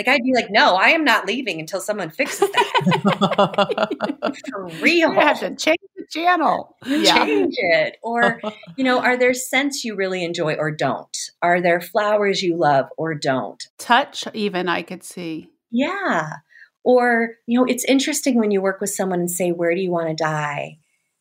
[0.00, 4.40] like I'd be like, no, I am not leaving until someone fixes that.
[4.50, 5.10] For real.
[5.10, 6.74] You have to change the channel.
[6.86, 7.98] Change it.
[8.02, 8.40] Or,
[8.76, 11.14] you know, are there scents you really enjoy or don't?
[11.42, 13.62] Are there flowers you love or don't?
[13.76, 15.50] Touch, even I could see.
[15.70, 16.36] Yeah.
[16.82, 19.90] Or, you know, it's interesting when you work with someone and say, where do you
[19.90, 20.78] want to die?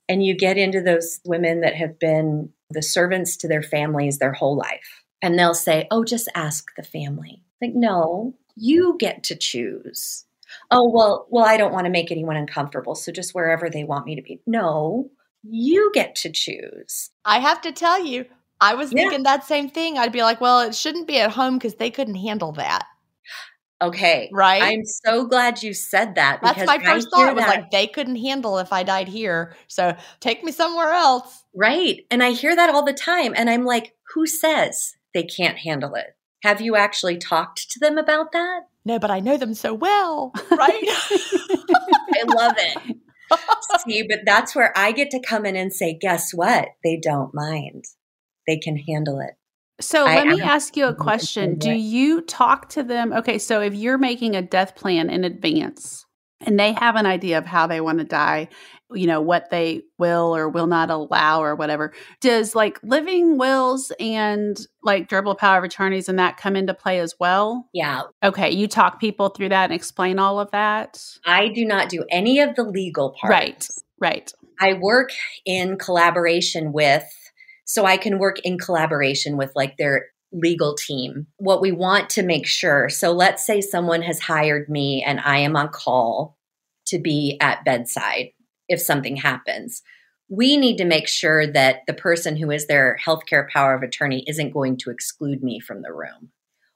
[0.07, 4.31] And you get into those women that have been the servants to their families their
[4.31, 5.03] whole life.
[5.21, 7.43] And they'll say, oh, just ask the family.
[7.61, 10.25] Like, no, you get to choose.
[10.71, 14.05] Oh, well, well, I don't want to make anyone uncomfortable, so just wherever they want
[14.05, 14.41] me to be.
[14.45, 15.09] No,
[15.43, 17.11] you get to choose.
[17.25, 18.25] I have to tell you,
[18.59, 19.03] I was yeah.
[19.03, 19.97] thinking that same thing.
[19.97, 22.85] I'd be like, well, it shouldn't be at home because they couldn't handle that.
[23.81, 24.29] Okay.
[24.33, 24.61] Right.
[24.61, 26.41] I'm so glad you said that.
[26.41, 29.55] That's my first I thought was like, they couldn't handle if I died here.
[29.67, 31.45] So take me somewhere else.
[31.55, 32.05] Right.
[32.11, 33.33] And I hear that all the time.
[33.37, 36.17] And I'm like, who says they can't handle it?
[36.43, 38.61] Have you actually talked to them about that?
[38.85, 40.83] No, but I know them so well, right?
[40.83, 42.97] I love it.
[43.87, 46.69] See, but that's where I get to come in and say, guess what?
[46.83, 47.85] They don't mind.
[48.47, 49.35] They can handle it.
[49.81, 51.57] So I, let me ask you a question.
[51.57, 53.13] Do you talk to them?
[53.13, 56.05] Okay, so if you're making a death plan in advance
[56.41, 58.49] and they have an idea of how they want to die
[58.93, 61.93] you know what they will or will not allow or whatever.
[62.21, 66.99] Does like living wills and like durable power of attorneys and that come into play
[66.99, 67.67] as well?
[67.73, 68.03] Yeah.
[68.23, 71.03] Okay you talk people through that and explain all of that?
[71.25, 73.67] I do not do any of the legal part right
[73.99, 74.33] right.
[74.59, 75.11] I work
[75.45, 77.05] in collaboration with
[77.65, 81.25] so i can work in collaboration with like their legal team.
[81.37, 85.37] What we want to make sure so let's say someone has hired me and i
[85.37, 86.37] am on call
[86.87, 88.29] to be at bedside
[88.69, 89.81] if something happens.
[90.29, 94.23] We need to make sure that the person who is their healthcare power of attorney
[94.27, 96.29] isn't going to exclude me from the room.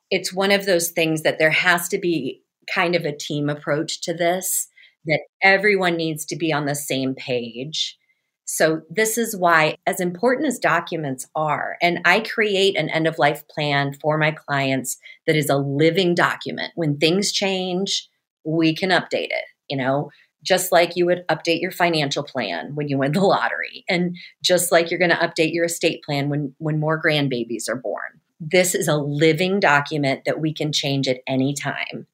[0.10, 2.42] It's one of those things that there has to be
[2.74, 4.68] kind of a team approach to this,
[5.06, 7.98] that everyone needs to be on the same page.
[8.46, 13.18] So, this is why, as important as documents are, and I create an end of
[13.18, 16.74] life plan for my clients that is a living document.
[16.76, 18.08] When things change,
[18.44, 19.46] we can update it.
[19.70, 20.12] You know,
[20.44, 24.72] just like you would update your financial plan when you win the lottery and just
[24.72, 28.20] like you're going to update your estate plan when when more grandbabies are born.
[28.40, 32.08] This is a living document that we can change at any time.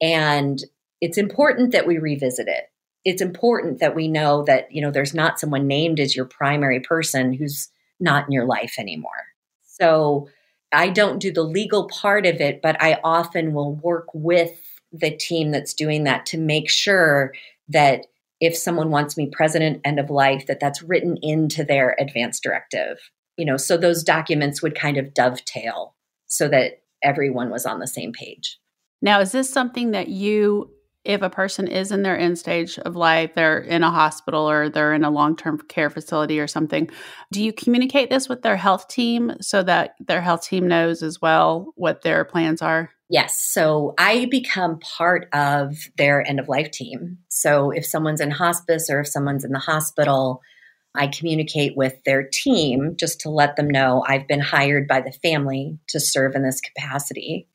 [0.00, 0.62] And
[1.00, 2.70] it's important that we revisit it.
[3.04, 6.80] It's important that we know that you know there's not someone named as your primary
[6.80, 7.68] person who's
[8.00, 9.26] not in your life anymore.
[9.64, 10.28] So
[10.70, 14.52] i don't do the legal part of it but i often will work with
[14.92, 17.32] the team that's doing that to make sure
[17.68, 18.06] that
[18.40, 22.98] if someone wants me president end of life that that's written into their advance directive
[23.36, 25.94] you know so those documents would kind of dovetail
[26.26, 28.58] so that everyone was on the same page
[29.02, 30.70] now is this something that you
[31.08, 34.68] if a person is in their end stage of life, they're in a hospital or
[34.68, 36.90] they're in a long term care facility or something,
[37.32, 41.20] do you communicate this with their health team so that their health team knows as
[41.20, 42.90] well what their plans are?
[43.10, 43.40] Yes.
[43.40, 47.18] So I become part of their end of life team.
[47.28, 50.42] So if someone's in hospice or if someone's in the hospital,
[50.94, 55.12] I communicate with their team just to let them know I've been hired by the
[55.12, 57.48] family to serve in this capacity.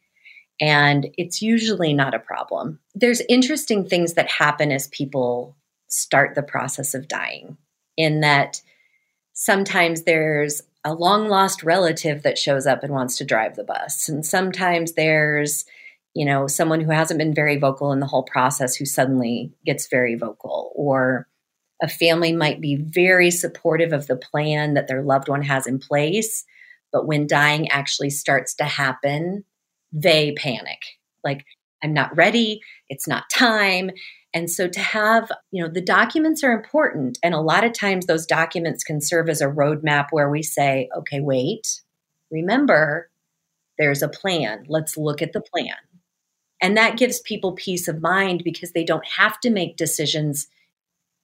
[0.61, 2.79] And it's usually not a problem.
[2.95, 7.57] There's interesting things that happen as people start the process of dying,
[7.97, 8.61] in that
[9.33, 14.09] sometimes there's a long lost relative that shows up and wants to drive the bus.
[14.09, 15.65] And sometimes there's,
[16.13, 19.87] you know, someone who hasn't been very vocal in the whole process who suddenly gets
[19.87, 20.71] very vocal.
[20.75, 21.27] Or
[21.81, 25.79] a family might be very supportive of the plan that their loved one has in
[25.79, 26.45] place.
[26.91, 29.45] But when dying actually starts to happen,
[29.91, 30.79] they panic.
[31.23, 31.45] Like,
[31.83, 32.61] I'm not ready.
[32.89, 33.91] It's not time.
[34.33, 37.19] And so to have, you know, the documents are important.
[37.21, 40.89] And a lot of times those documents can serve as a roadmap where we say,
[40.97, 41.81] okay, wait,
[42.31, 43.09] remember,
[43.77, 44.65] there's a plan.
[44.67, 45.75] Let's look at the plan.
[46.61, 50.47] And that gives people peace of mind because they don't have to make decisions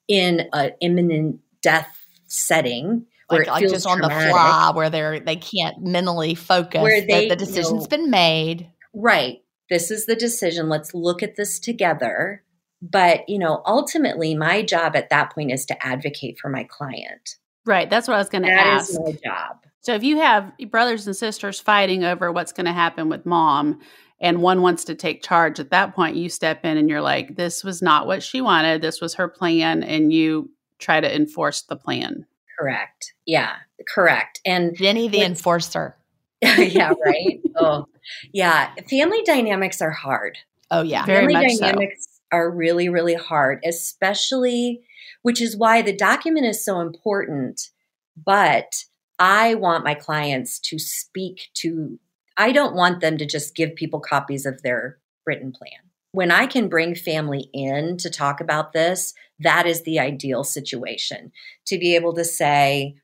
[0.06, 1.96] in an imminent death
[2.26, 7.00] setting like, like just on traumatic, the fly where they're they can't mentally focus where
[7.00, 11.36] they, that the decision's know, been made right this is the decision let's look at
[11.36, 12.42] this together
[12.82, 17.36] but, you know, ultimately my job at that point is to advocate for my client.
[17.66, 17.90] Right.
[17.90, 18.92] That's what I was going to ask.
[18.92, 19.56] That is my job.
[19.80, 23.80] So if you have brothers and sisters fighting over what's going to happen with mom
[24.20, 27.36] and one wants to take charge, at that point you step in and you're like,
[27.36, 28.82] this was not what she wanted.
[28.82, 29.82] This was her plan.
[29.82, 32.26] And you try to enforce the plan.
[32.58, 33.14] Correct.
[33.26, 33.56] Yeah,
[33.88, 34.40] correct.
[34.44, 35.96] And Jenny, the enforcer.
[36.42, 37.40] yeah, right.
[37.56, 37.86] oh,
[38.32, 38.72] yeah.
[38.88, 40.38] Family dynamics are hard.
[40.70, 41.04] Oh, yeah.
[41.04, 44.82] Very Family dynamics are really, really hard, especially,
[45.22, 47.70] which is why the document is so important.
[48.16, 48.84] But
[49.18, 51.98] I want my clients to speak to,
[52.36, 55.80] I don't want them to just give people copies of their written plan.
[56.12, 61.32] When I can bring family in to talk about this, that is the ideal situation
[61.66, 62.96] to be able to say,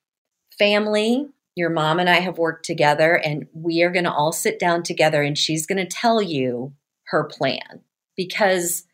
[0.58, 4.58] family, your mom and I have worked together, and we are going to all sit
[4.58, 6.72] down together, and she's going to tell you
[7.06, 7.82] her plan.
[8.16, 8.84] Because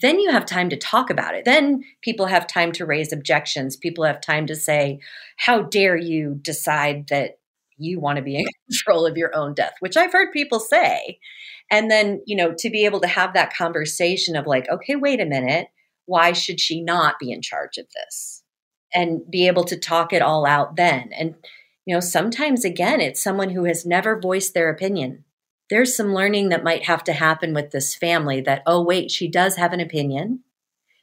[0.00, 1.44] then you have time to talk about it.
[1.44, 3.76] Then people have time to raise objections.
[3.76, 5.00] People have time to say,
[5.36, 7.38] How dare you decide that
[7.78, 11.18] you want to be in control of your own death, which I've heard people say.
[11.70, 15.20] And then, you know, to be able to have that conversation of like, okay, wait
[15.20, 15.68] a minute,
[16.06, 18.42] why should she not be in charge of this?
[18.94, 21.10] And be able to talk it all out then.
[21.12, 21.34] And,
[21.84, 25.24] you know, sometimes again, it's someone who has never voiced their opinion
[25.70, 29.28] there's some learning that might have to happen with this family that, oh, wait, she
[29.28, 30.40] does have an opinion.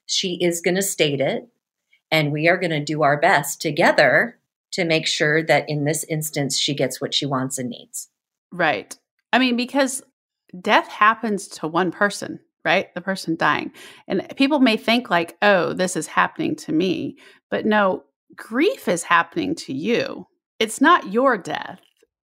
[0.05, 1.47] She is going to state it.
[2.11, 4.39] And we are going to do our best together
[4.71, 8.09] to make sure that in this instance, she gets what she wants and needs.
[8.51, 8.95] Right.
[9.33, 10.03] I mean, because
[10.61, 12.93] death happens to one person, right?
[12.93, 13.71] The person dying.
[14.07, 17.17] And people may think, like, oh, this is happening to me.
[17.49, 18.03] But no,
[18.35, 20.27] grief is happening to you.
[20.59, 21.79] It's not your death.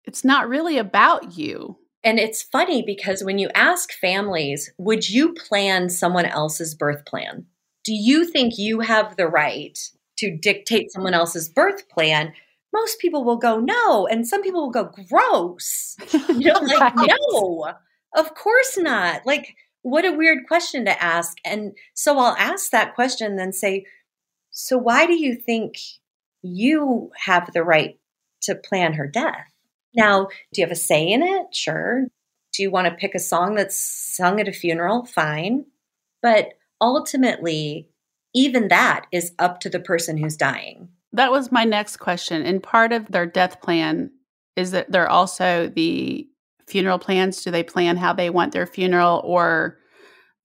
[0.06, 1.78] It's not really about you.
[2.04, 7.46] And it's funny because when you ask families, would you plan someone else's birth plan?
[7.86, 9.78] Do you think you have the right
[10.18, 12.34] to dictate someone else's birth plan?
[12.74, 14.08] Most people will go, no.
[14.08, 15.96] And some people will go, gross.
[16.30, 17.74] You know, like, no,
[18.16, 19.26] of course not.
[19.26, 21.38] Like, what a weird question to ask.
[21.46, 23.86] And so I'll ask that question, then say,
[24.52, 25.76] So why do you think
[26.42, 28.00] you have the right
[28.44, 29.53] to plan her death?
[29.96, 31.54] Now, do you have a say in it?
[31.54, 32.08] Sure.
[32.54, 35.06] Do you want to pick a song that's sung at a funeral?
[35.06, 35.66] Fine.
[36.22, 37.90] But ultimately,
[38.34, 40.90] even that is up to the person who's dying.
[41.12, 42.44] That was my next question.
[42.44, 44.12] And part of their death plan
[44.56, 46.28] is that they're also the
[46.68, 47.44] funeral plans.
[47.44, 49.78] Do they plan how they want their funeral or,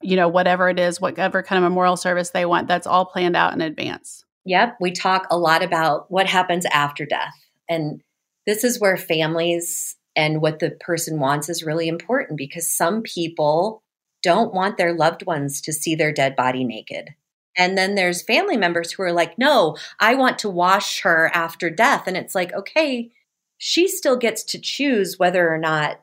[0.02, 2.68] you know, whatever it is, whatever kind of memorial service they want?
[2.68, 4.24] That's all planned out in advance.
[4.44, 4.76] Yep.
[4.80, 7.34] We talk a lot about what happens after death.
[7.68, 8.02] And
[8.48, 13.82] this is where families and what the person wants is really important because some people
[14.22, 17.10] don't want their loved ones to see their dead body naked.
[17.58, 21.68] And then there's family members who are like, no, I want to wash her after
[21.68, 22.06] death.
[22.06, 23.10] And it's like, okay,
[23.58, 26.00] she still gets to choose whether or not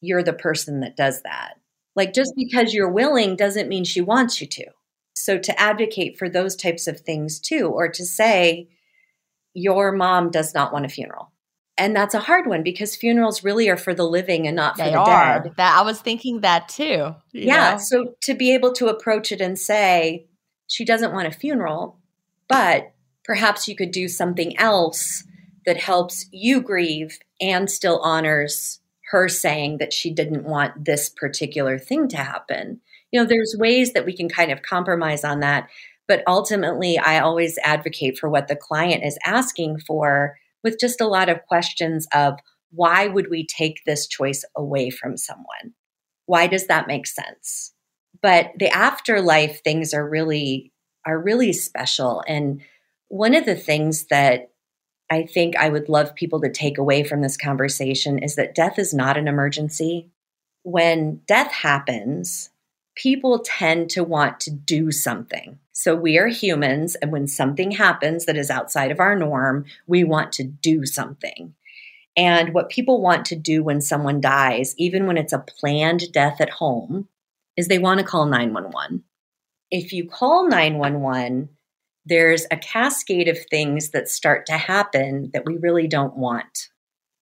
[0.00, 1.60] you're the person that does that.
[1.94, 2.48] Like, just mm-hmm.
[2.48, 4.66] because you're willing doesn't mean she wants you to.
[5.14, 8.68] So, to advocate for those types of things too, or to say,
[9.52, 11.30] your mom does not want a funeral.
[11.76, 14.84] And that's a hard one because funerals really are for the living and not for
[14.84, 15.42] they the are.
[15.42, 15.54] dead.
[15.56, 17.14] That I was thinking that too.
[17.32, 17.72] Yeah.
[17.72, 17.78] know?
[17.78, 20.26] So to be able to approach it and say,
[20.68, 21.98] she doesn't want a funeral,
[22.48, 22.92] but
[23.24, 25.24] perhaps you could do something else
[25.66, 31.78] that helps you grieve and still honors her saying that she didn't want this particular
[31.78, 32.80] thing to happen.
[33.10, 35.68] You know, there's ways that we can kind of compromise on that.
[36.06, 41.06] But ultimately, I always advocate for what the client is asking for with just a
[41.06, 42.38] lot of questions of
[42.70, 45.74] why would we take this choice away from someone?
[46.26, 47.72] Why does that make sense?
[48.20, 50.72] But the afterlife things are really
[51.06, 52.62] are really special and
[53.08, 54.50] one of the things that
[55.10, 58.78] I think I would love people to take away from this conversation is that death
[58.78, 60.10] is not an emergency.
[60.62, 62.50] When death happens,
[62.96, 65.58] people tend to want to do something.
[65.76, 70.04] So we are humans, and when something happens that is outside of our norm, we
[70.04, 71.52] want to do something.
[72.16, 76.40] And what people want to do when someone dies, even when it's a planned death
[76.40, 77.08] at home,
[77.56, 79.02] is they want to call 911.
[79.72, 81.48] If you call 911,
[82.06, 86.68] there's a cascade of things that start to happen that we really don't want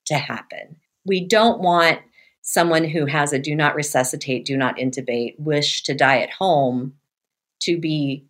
[0.06, 0.76] to happen.
[1.06, 2.00] We don't want
[2.42, 6.92] someone who has a do not resuscitate, do not intubate, wish to die at home
[7.60, 8.26] to be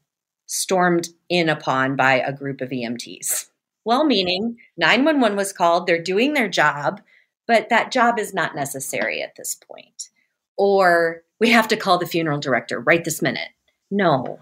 [0.53, 3.47] stormed in upon by a group of EMTs.
[3.87, 7.01] Well meaning, 911 was called, they're doing their job,
[7.47, 10.11] but that job is not necessary at this point.
[10.59, 13.49] Or we have to call the funeral director right this minute.
[13.91, 14.41] No,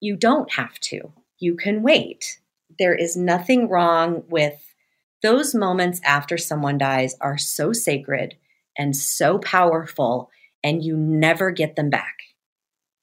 [0.00, 1.12] you don't have to.
[1.38, 2.40] You can wait.
[2.80, 4.74] There is nothing wrong with
[5.22, 8.34] those moments after someone dies are so sacred
[8.76, 10.28] and so powerful,
[10.64, 12.16] and you never get them back.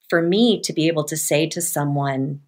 [0.09, 2.41] For me to be able to say to someone,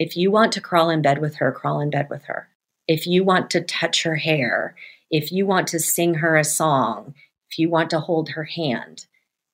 [0.00, 2.48] if you want to crawl in bed with her, crawl in bed with her.
[2.88, 4.74] If you want to touch her hair,
[5.10, 7.14] if you want to sing her a song,
[7.50, 9.04] if you want to hold her hand,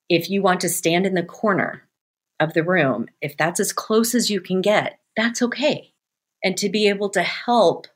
[0.09, 1.83] if you want to stand in the corner
[2.39, 5.93] of the room, if that's as close as you can get, that's okay.
[6.45, 7.89] And to be able to help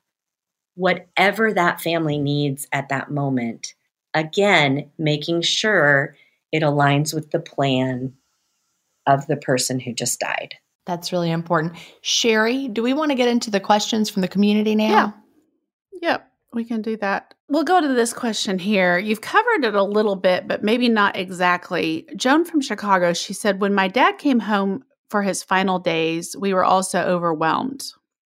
[0.74, 3.74] whatever that family needs at that moment
[4.12, 6.16] again, making sure
[6.50, 8.14] it aligns with the plan
[9.06, 10.56] of the person who just died.
[10.86, 11.74] That's really important.
[12.02, 14.88] Sheri, do we want to get into the questions from the community now?
[14.88, 15.12] Yeah.
[16.02, 17.34] Yep, we can do that.
[17.48, 18.98] We'll go to this question here.
[18.98, 22.08] You've covered it a little bit, but maybe not exactly.
[22.16, 26.54] Joan from Chicago, she said, When my dad came home for his final days, we
[26.54, 27.84] were also overwhelmed.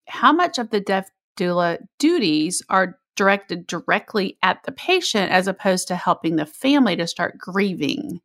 [0.07, 5.87] How much of the death doula duties are directed directly at the patient as opposed
[5.87, 8.21] to helping the family to start grieving.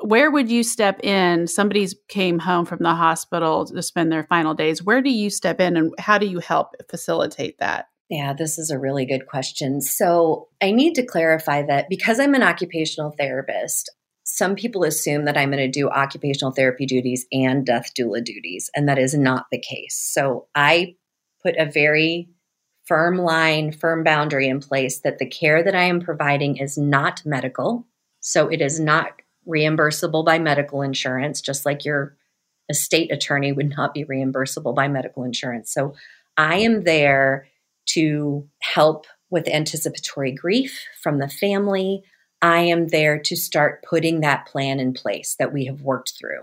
[0.00, 1.46] Where would you step in?
[1.46, 4.82] Somebody's came home from the hospital to spend their final days.
[4.82, 7.88] Where do you step in and how do you help facilitate that?
[8.08, 9.80] Yeah, this is a really good question.
[9.82, 13.90] So, I need to clarify that because I'm an occupational therapist,
[14.24, 18.70] some people assume that I'm going to do occupational therapy duties and death doula duties,
[18.74, 19.94] and that is not the case.
[19.94, 20.94] So, I
[21.42, 22.30] put a very
[22.88, 27.22] firm line, firm boundary in place that the care that I am providing is not
[27.26, 27.86] medical.
[28.20, 29.12] So it is not
[29.48, 32.16] reimbursable by medical insurance, just like your
[32.68, 35.72] estate attorney would not be reimbursable by medical insurance.
[35.72, 35.94] So
[36.36, 37.48] I am there
[37.90, 42.02] to help with anticipatory grief from the family.
[42.42, 46.42] I am there to start putting that plan in place that we have worked through.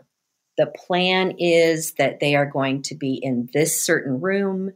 [0.58, 4.72] The plan is that they are going to be in this certain room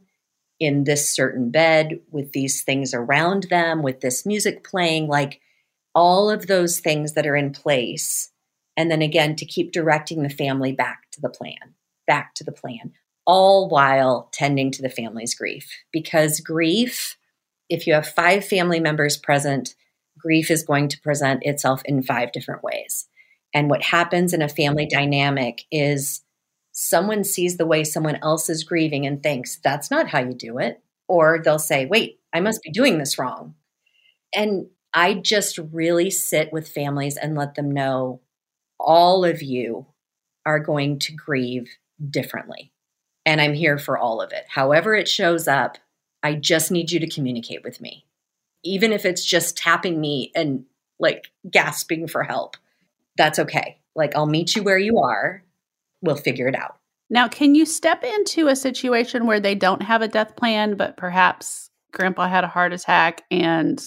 [0.60, 5.40] in this certain bed with these things around them, with this music playing, like
[5.94, 8.30] all of those things that are in place
[8.80, 11.74] And then again, to keep directing the family back to the plan,
[12.06, 12.92] back to the plan,
[13.26, 15.70] all while tending to the family's grief.
[15.92, 17.18] Because grief,
[17.68, 19.74] if you have five family members present,
[20.18, 23.06] grief is going to present itself in five different ways.
[23.52, 26.22] And what happens in a family dynamic is
[26.72, 30.56] someone sees the way someone else is grieving and thinks, that's not how you do
[30.56, 30.80] it.
[31.06, 33.56] Or they'll say, wait, I must be doing this wrong.
[34.34, 38.20] And I just really sit with families and let them know
[38.78, 39.86] all of you
[40.46, 41.68] are going to grieve
[42.08, 42.72] differently.
[43.26, 44.46] And I'm here for all of it.
[44.48, 45.78] However, it shows up,
[46.22, 48.04] I just need you to communicate with me.
[48.62, 50.64] Even if it's just tapping me and
[50.98, 52.56] like gasping for help,
[53.16, 53.78] that's okay.
[53.94, 55.42] Like, I'll meet you where you are.
[56.02, 56.76] We'll figure it out.
[57.10, 60.96] Now, can you step into a situation where they don't have a death plan, but
[60.96, 63.82] perhaps grandpa had a heart attack and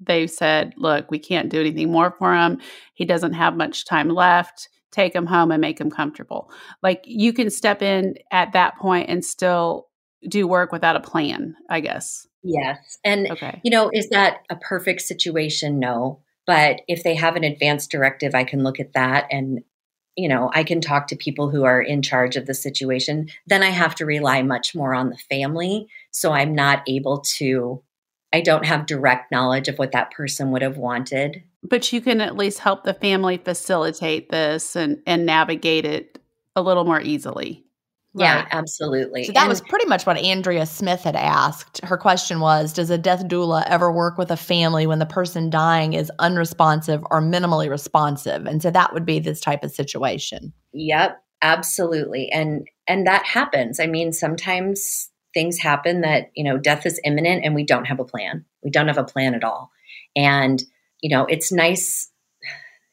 [0.00, 2.60] they said, look, we can't do anything more for him.
[2.94, 4.68] He doesn't have much time left.
[4.92, 6.50] Take him home and make him comfortable.
[6.82, 9.88] Like you can step in at that point and still
[10.28, 12.26] do work without a plan, I guess.
[12.42, 12.98] Yes.
[13.04, 13.60] And, okay.
[13.64, 15.78] you know, is that a perfect situation?
[15.78, 16.20] No.
[16.46, 19.60] But if they have an advance directive, I can look at that and,
[20.16, 23.28] you know, I can talk to people who are in charge of the situation.
[23.46, 25.88] Then I have to rely much more on the family.
[26.12, 27.82] So I'm not able to
[28.32, 31.42] I don't have direct knowledge of what that person would have wanted.
[31.62, 36.18] But you can at least help the family facilitate this and, and navigate it
[36.54, 37.66] a little more easily.
[38.18, 39.24] Yeah, absolutely.
[39.24, 41.84] So that and, was pretty much what Andrea Smith had asked.
[41.84, 45.50] Her question was Does a death doula ever work with a family when the person
[45.50, 48.46] dying is unresponsive or minimally responsive?
[48.46, 50.54] And so that would be this type of situation.
[50.72, 52.30] Yep, absolutely.
[52.32, 53.78] And and that happens.
[53.78, 58.00] I mean, sometimes things happen that, you know, death is imminent and we don't have
[58.00, 58.42] a plan.
[58.64, 59.70] We don't have a plan at all.
[60.16, 60.64] And,
[61.02, 62.10] you know, it's nice.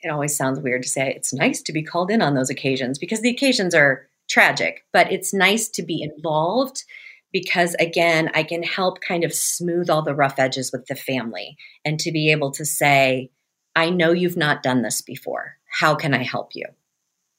[0.01, 2.99] It always sounds weird to say it's nice to be called in on those occasions
[2.99, 6.83] because the occasions are tragic, but it's nice to be involved
[7.31, 11.55] because again, I can help kind of smooth all the rough edges with the family
[11.85, 13.31] and to be able to say,
[13.73, 15.55] I know you've not done this before.
[15.79, 16.65] How can I help you?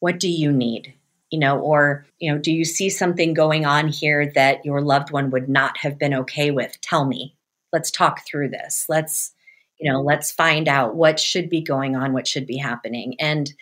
[0.00, 0.94] What do you need?
[1.35, 5.11] You know, or, you know, do you see something going on here that your loved
[5.11, 6.80] one would not have been okay with?
[6.80, 7.35] Tell me.
[7.72, 8.87] Let's talk through this.
[8.89, 9.32] Let's,
[9.80, 13.16] you know, let's find out what should be going on, what should be happening.
[13.18, 13.53] And,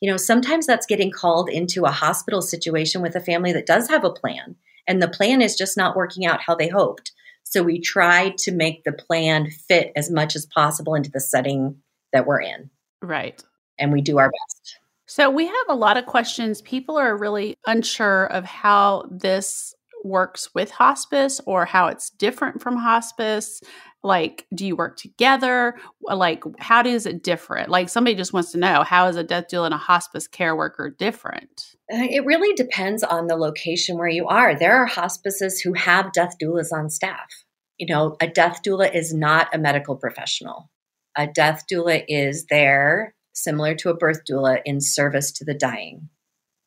[0.00, 3.90] you know, sometimes that's getting called into a hospital situation with a family that does
[3.90, 4.56] have a plan,
[4.86, 7.12] and the plan is just not working out how they hoped.
[7.42, 11.76] So we try to make the plan fit as much as possible into the setting
[12.14, 12.70] that we're in.
[13.02, 13.44] Right.
[13.78, 14.77] And we do our best.
[15.08, 16.60] So we have a lot of questions.
[16.60, 22.76] People are really unsure of how this works with hospice or how it's different from
[22.76, 23.62] hospice.
[24.02, 25.76] Like, do you work together?
[26.02, 27.70] Like, how does it different?
[27.70, 30.54] Like, somebody just wants to know how is a death doula and a hospice care
[30.54, 31.74] worker different?
[31.92, 34.58] Uh, it really depends on the location where you are.
[34.58, 37.44] There are hospices who have death doulas on staff.
[37.78, 40.70] You know, a death doula is not a medical professional.
[41.16, 46.08] A death doula is there similar to a birth doula in service to the dying.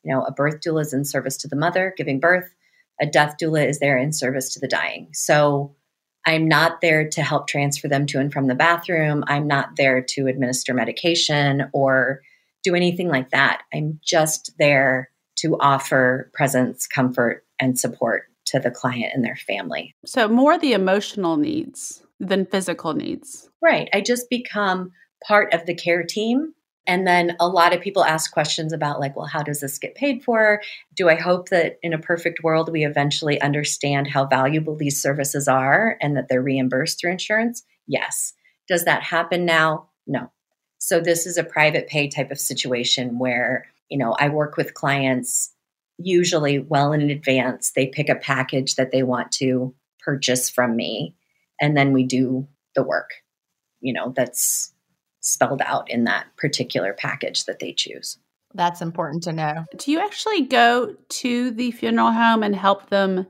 [0.04, 2.50] You know, a birth doula is in service to the mother giving birth,
[3.00, 5.10] a death doula is there in service to the dying.
[5.14, 5.76] So
[6.26, 9.24] I'm not there to help transfer them to and from the bathroom.
[9.28, 12.22] I'm not there to administer medication or
[12.64, 13.64] do anything like that.
[13.74, 19.96] I'm just there to offer presence, comfort, and support to the client and their family.
[20.06, 23.50] So, more the emotional needs than physical needs.
[23.62, 23.90] Right.
[23.94, 24.92] I just become
[25.26, 26.54] part of the care team
[26.88, 29.96] and then a lot of people ask questions about, like, well, how does this get
[29.96, 30.62] paid for?
[30.96, 35.48] Do I hope that in a perfect world we eventually understand how valuable these services
[35.48, 37.64] are and that they're reimbursed through insurance?
[37.88, 38.34] Yes.
[38.68, 39.90] Does that happen now?
[40.08, 40.32] No.
[40.80, 44.74] So this is a private pay type of situation where, you know, I work with
[44.74, 45.54] clients
[46.00, 47.72] usually well in advance.
[47.72, 51.14] They pick a package that they want to purchase from me,
[51.62, 53.12] and then we do the work.
[53.82, 54.74] You know, that's
[55.22, 58.18] spelled out in that particular package that they choose.
[58.54, 59.66] That's important to know.
[59.78, 63.28] Do you actually go to the funeral home and help them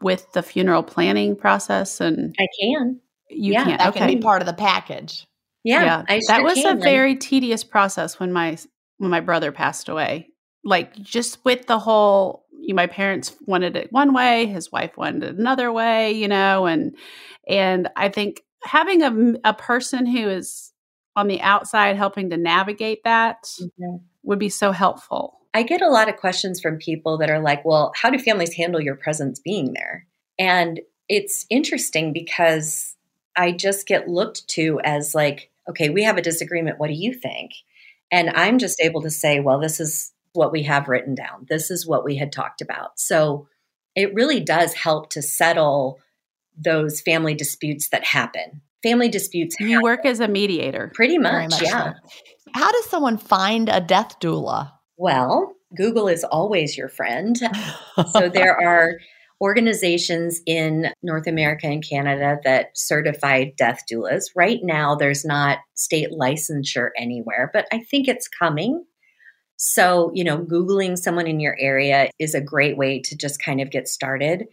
[0.00, 2.00] with the funeral planning process?
[2.00, 3.00] And I can.
[3.28, 3.78] You yeah, can.
[3.78, 3.98] That okay.
[3.98, 5.26] can be part of the package.
[5.64, 6.20] Yeah, yeah.
[6.28, 6.78] that was can.
[6.78, 8.56] a very tedious process when my
[8.98, 10.28] when my brother passed away.
[10.64, 15.24] Like just with the whole, you, my parents wanted it one way, his wife wanted
[15.24, 16.96] it another way, you know, and
[17.46, 20.71] and I think having a a person who is
[21.16, 23.96] on the outside helping to navigate that mm-hmm.
[24.22, 25.40] would be so helpful.
[25.54, 28.54] I get a lot of questions from people that are like, well, how do families
[28.54, 30.06] handle your presence being there?
[30.38, 32.96] And it's interesting because
[33.36, 36.78] I just get looked to as like, okay, we have a disagreement.
[36.78, 37.52] What do you think?
[38.10, 41.46] And I'm just able to say, well, this is what we have written down.
[41.48, 42.98] This is what we had talked about.
[42.98, 43.48] So
[43.94, 46.00] it really does help to settle
[46.56, 48.62] those family disputes that happen.
[48.82, 49.56] Family disputes.
[49.60, 49.82] You happen.
[49.82, 50.90] work as a mediator.
[50.94, 51.92] Pretty much, much yeah.
[51.92, 51.98] So.
[52.54, 54.72] How does someone find a death doula?
[54.96, 57.38] Well, Google is always your friend.
[58.12, 58.98] so there are
[59.40, 64.26] organizations in North America and Canada that certify death doulas.
[64.36, 68.84] Right now, there's not state licensure anywhere, but I think it's coming.
[69.56, 73.60] So, you know, Googling someone in your area is a great way to just kind
[73.60, 74.46] of get started.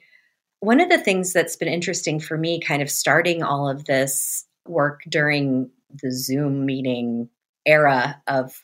[0.61, 4.45] One of the things that's been interesting for me, kind of starting all of this
[4.67, 7.29] work during the Zoom meeting
[7.65, 8.63] era of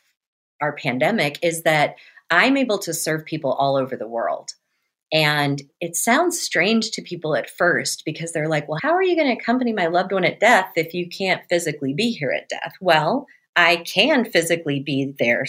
[0.60, 1.96] our pandemic, is that
[2.30, 4.50] I'm able to serve people all over the world.
[5.12, 9.14] And it sounds strange to people at first because they're like, well, how are you
[9.14, 12.48] going to accompany my loved one at death if you can't physically be here at
[12.48, 12.74] death?
[12.80, 15.46] Well, I can physically be there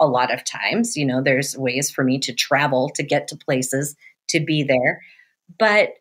[0.00, 0.96] a lot of times.
[0.96, 3.96] You know, there's ways for me to travel to get to places
[4.28, 5.02] to be there.
[5.58, 5.94] But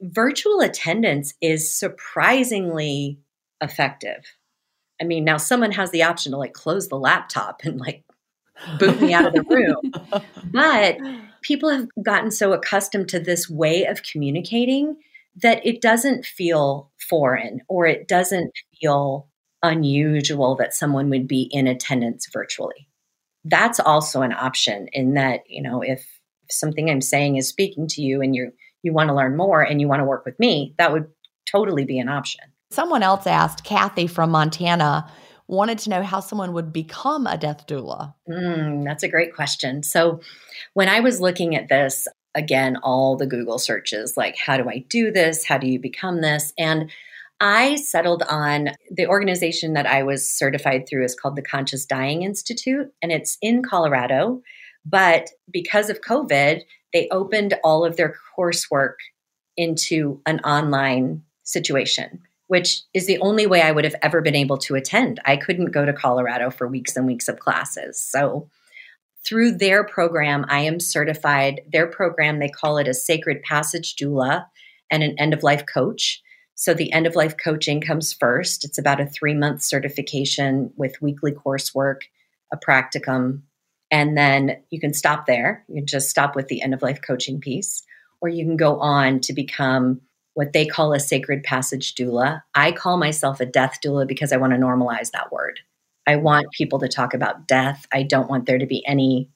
[0.00, 3.18] virtual attendance is surprisingly
[3.60, 4.24] effective.
[5.00, 8.04] I mean, now someone has the option to like close the laptop and like
[8.78, 10.22] boot me out of the room.
[10.52, 10.98] But
[11.42, 14.96] people have gotten so accustomed to this way of communicating
[15.36, 19.28] that it doesn't feel foreign or it doesn't feel
[19.62, 22.88] unusual that someone would be in attendance virtually
[23.44, 26.06] that's also an option in that, you know, if
[26.50, 28.52] something I'm saying is speaking to you and you
[28.82, 31.08] you want to learn more and you want to work with me, that would
[31.50, 32.44] totally be an option.
[32.70, 35.10] Someone else asked, Kathy from Montana,
[35.46, 38.14] wanted to know how someone would become a death doula.
[38.28, 39.82] Mm, that's a great question.
[39.82, 40.20] So,
[40.74, 44.84] when I was looking at this, again, all the Google searches like, how do I
[44.88, 45.44] do this?
[45.44, 46.52] How do you become this?
[46.58, 46.90] And
[47.40, 52.22] I settled on the organization that I was certified through is called the Conscious Dying
[52.22, 54.42] Institute, and it's in Colorado.
[54.84, 56.62] But because of COVID,
[56.92, 58.94] they opened all of their coursework
[59.56, 64.58] into an online situation, which is the only way I would have ever been able
[64.58, 65.20] to attend.
[65.24, 68.00] I couldn't go to Colorado for weeks and weeks of classes.
[68.00, 68.48] So,
[69.24, 71.60] through their program, I am certified.
[71.70, 74.46] Their program, they call it a sacred passage doula
[74.90, 76.22] and an end of life coach.
[76.54, 78.64] So the end of life coaching comes first.
[78.64, 82.02] It's about a three month certification with weekly coursework,
[82.52, 83.42] a practicum,
[83.90, 85.64] and then you can stop there.
[85.68, 87.84] You can just stop with the end of life coaching piece,
[88.20, 90.00] or you can go on to become
[90.34, 92.42] what they call a sacred passage doula.
[92.54, 95.60] I call myself a death doula because I want to normalize that word.
[96.06, 97.86] I want people to talk about death.
[97.92, 99.30] I don't want there to be any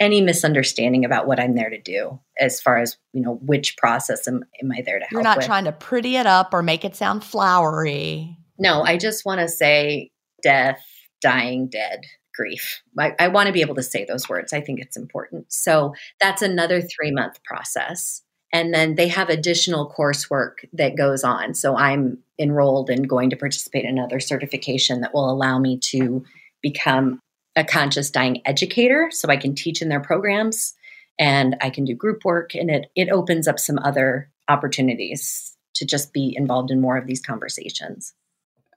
[0.00, 4.26] any misunderstanding about what I'm there to do as far as, you know, which process
[4.26, 5.46] am, am I there to help You're not with.
[5.46, 8.36] trying to pretty it up or make it sound flowery.
[8.58, 10.10] No, I just want to say
[10.42, 10.84] death,
[11.20, 12.00] dying, dead,
[12.34, 12.82] grief.
[12.98, 14.52] I, I want to be able to say those words.
[14.52, 15.52] I think it's important.
[15.52, 18.22] So that's another three month process.
[18.52, 21.54] And then they have additional coursework that goes on.
[21.54, 26.24] So I'm enrolled and going to participate in another certification that will allow me to
[26.62, 27.20] become
[27.56, 30.74] a conscious dying educator so I can teach in their programs
[31.18, 35.84] and I can do group work and it it opens up some other opportunities to
[35.84, 38.14] just be involved in more of these conversations.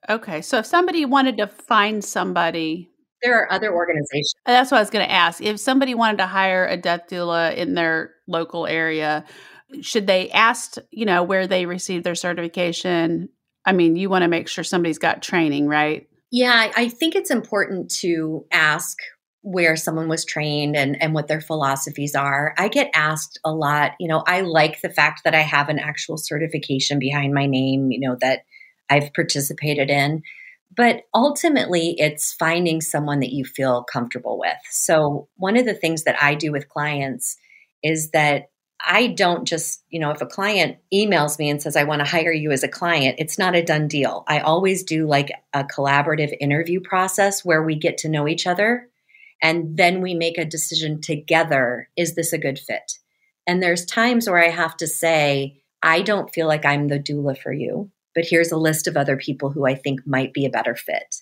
[0.09, 0.41] Okay.
[0.41, 2.89] So if somebody wanted to find somebody
[3.21, 4.33] there are other organizations.
[4.45, 5.41] Uh, that's what I was going to ask.
[5.41, 9.25] If somebody wanted to hire a death doula in their local area,
[9.81, 13.29] should they ask, you know, where they received their certification?
[13.65, 16.07] I mean, you want to make sure somebody's got training, right?
[16.31, 18.97] Yeah, I think it's important to ask
[19.41, 22.53] where someone was trained and, and what their philosophies are.
[22.57, 25.79] I get asked a lot, you know, I like the fact that I have an
[25.79, 28.41] actual certification behind my name, you know, that
[28.89, 30.21] I've participated in.
[30.77, 34.57] But ultimately, it's finding someone that you feel comfortable with.
[34.69, 37.35] So, one of the things that I do with clients
[37.83, 38.51] is that
[38.85, 42.09] I don't just, you know, if a client emails me and says, I want to
[42.09, 44.23] hire you as a client, it's not a done deal.
[44.27, 48.87] I always do like a collaborative interview process where we get to know each other
[49.41, 52.99] and then we make a decision together is this a good fit?
[53.45, 57.37] And there's times where I have to say, I don't feel like I'm the doula
[57.37, 60.49] for you, but here's a list of other people who I think might be a
[60.49, 61.21] better fit.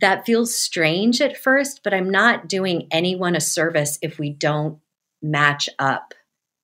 [0.00, 4.80] That feels strange at first, but I'm not doing anyone a service if we don't
[5.22, 6.14] match up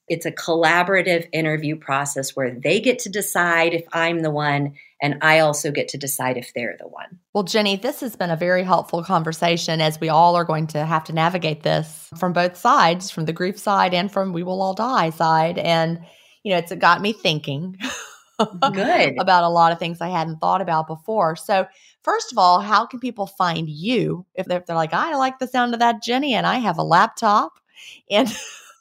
[0.09, 5.19] it's a collaborative interview process where they get to decide if I'm the one and
[5.23, 7.21] I also get to decide if they're the one.
[7.35, 10.85] Well, Jenny, this has been a very helpful conversation as we all are going to
[10.85, 14.61] have to navigate this from both sides, from the grief side and from we will
[14.61, 15.59] all die side.
[15.59, 16.01] And,
[16.43, 17.79] you know, it's got me thinking.
[18.39, 19.15] Good.
[19.19, 21.37] about a lot of things I hadn't thought about before.
[21.37, 21.67] So,
[22.03, 25.39] first of all, how can people find you if they're, if they're like, I like
[25.39, 27.53] the sound of that Jenny and I have a laptop?
[28.11, 28.29] And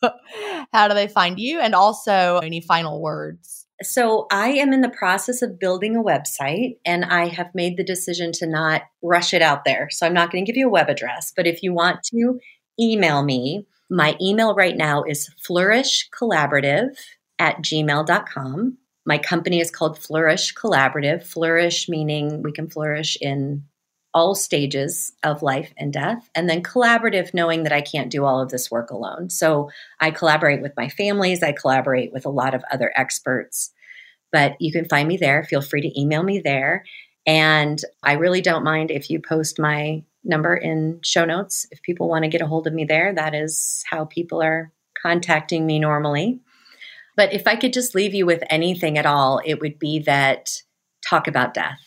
[0.74, 1.60] how do they find you?
[1.60, 3.68] And also, any final words?
[3.84, 7.84] So, I am in the process of building a website and I have made the
[7.84, 9.89] decision to not rush it out there.
[9.91, 12.39] So, I'm not going to give you a web address, but if you want to
[12.80, 16.89] email me, my email right now is flourishcollaborative
[17.39, 18.78] at gmail.com.
[19.08, 21.26] My company is called Flourish Collaborative.
[21.26, 23.64] Flourish meaning we can flourish in
[24.14, 26.30] all stages of life and death.
[26.36, 29.30] And then collaborative, knowing that I can't do all of this work alone.
[29.30, 29.70] So
[30.01, 33.72] I collaborate with my families, I collaborate with a lot of other experts.
[34.34, 35.45] But you can find me there.
[35.45, 36.84] Feel free to email me there.
[37.26, 41.66] And I really don't mind if you post my number in show notes.
[41.72, 44.74] If people want to get a hold of me there, that is how people are
[45.01, 46.41] contacting me normally.
[47.18, 50.61] But if I could just leave you with anything at all, it would be that
[51.09, 51.80] talk about death.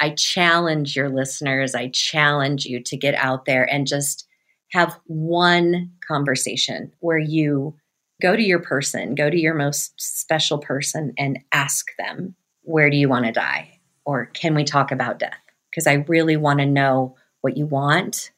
[0.00, 4.26] I challenge your listeners, I challenge you to get out there and just
[4.72, 7.76] have one conversation where you
[8.20, 12.96] go to your person, go to your most special person and ask them, where do
[12.96, 13.78] you want to die?
[14.04, 15.38] Or can we talk about death?
[15.70, 18.32] Because I really want to know what you want.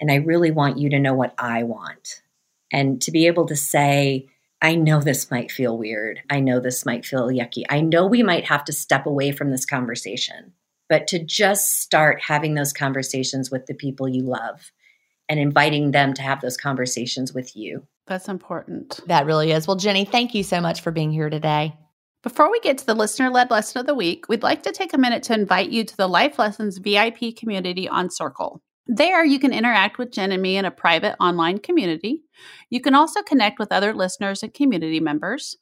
[0.00, 2.22] And I really want you to know what I want.
[2.72, 4.28] And to be able to say,
[4.62, 6.20] I know this might feel weird.
[6.30, 7.64] I know this might feel yucky.
[7.68, 10.54] I know we might have to step away from this conversation
[10.88, 14.70] but to just start having those conversations with the people you love
[15.28, 17.86] and inviting them to have those conversations with you.
[18.06, 19.00] That's important.
[19.06, 19.66] That really is.
[19.66, 21.74] Well, Jenny, thank you so much for being here today.
[22.22, 24.94] Before we get to the listener led lesson of the week, we'd like to take
[24.94, 28.62] a minute to invite you to the Life Lessons VIP community on Circle.
[28.86, 32.22] There, you can interact with Gin and me in a private online community.
[32.70, 35.56] You can also connect with other listeners and community members.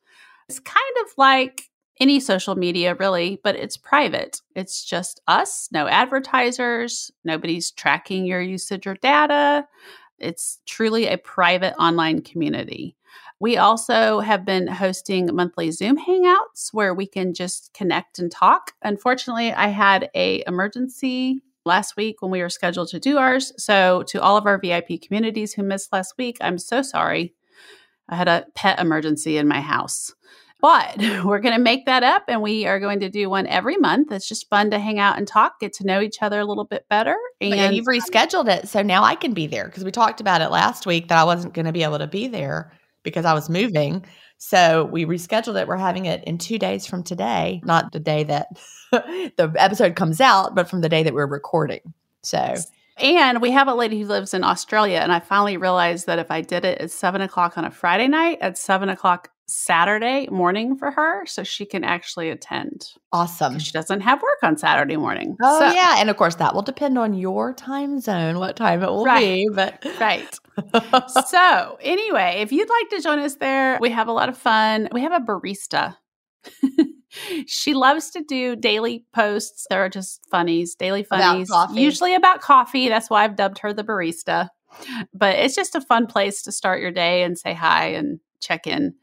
[0.49, 1.70] It's kind of like
[2.01, 4.43] any social media really, but it's private.
[4.55, 9.66] It's just us, no advertisers, nobody's tracking your usage or data.
[10.18, 12.97] It's truly a private online community.
[13.41, 18.72] We also have been hosting monthly Zoom hangouts where we can just connect and talk.
[18.83, 23.53] Unfortunately, I had a emergency last week when we were scheduled to do ours.
[23.57, 27.35] So to all of our VIP communities who missed last week, I'm so sorry.
[28.09, 30.12] I had a pet emergency in my house.
[30.61, 33.77] But we're going to make that up and we are going to do one every
[33.77, 34.11] month.
[34.12, 36.65] It's just fun to hang out and talk, get to know each other a little
[36.65, 37.17] bit better.
[37.41, 38.69] And you've rescheduled it.
[38.69, 41.25] So now I can be there because we talked about it last week that I
[41.25, 44.05] wasn't going to be able to be there because I was moving.
[44.47, 45.67] So we rescheduled it.
[45.67, 48.49] We're having it in two days from today, not the day that
[48.93, 51.81] the episode comes out, but from the day that we're recording.
[52.23, 52.55] So
[52.99, 56.31] and we have a lady who lives in Australia, and I finally realized that if
[56.31, 60.77] I did it at seven o'clock on a Friday night, at seven o'clock Saturday morning
[60.77, 62.91] for her so she can actually attend.
[63.13, 63.59] Awesome.
[63.59, 65.39] She doesn't have work on Saturday morning.
[65.43, 65.75] Oh, so.
[65.75, 65.97] yeah.
[65.99, 69.21] And of course, that will depend on your time zone, what time it will right.
[69.21, 69.49] be.
[69.51, 70.39] But right.
[71.27, 74.89] so, anyway, if you'd like to join us there, we have a lot of fun.
[74.93, 75.97] We have a barista.
[77.47, 79.67] she loves to do daily posts.
[79.71, 82.89] There are just funnies, daily funnies, about usually about coffee.
[82.89, 84.49] That's why I've dubbed her the barista.
[85.13, 88.67] But it's just a fun place to start your day and say hi and check
[88.67, 88.95] in.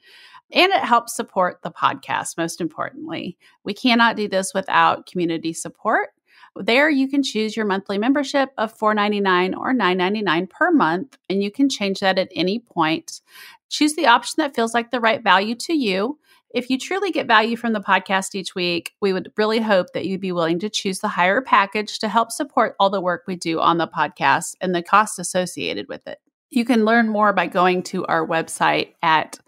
[0.54, 3.38] And it helps support the podcast, most importantly.
[3.64, 6.10] We cannot do this without community support.
[6.56, 11.49] There, you can choose your monthly membership of $4.99 or $9.99 per month, and you
[11.49, 13.22] can change that at any point.
[13.70, 16.20] Choose the option that feels like the right value to you.
[16.54, 20.06] If you truly get value from the podcast each week, we would really hope that
[20.06, 23.38] you'd be willing to choose the higher package to help support all the work we
[23.38, 26.20] do on the podcast and the costs associated with it.
[26.49, 29.39] You can learn more by going to our website at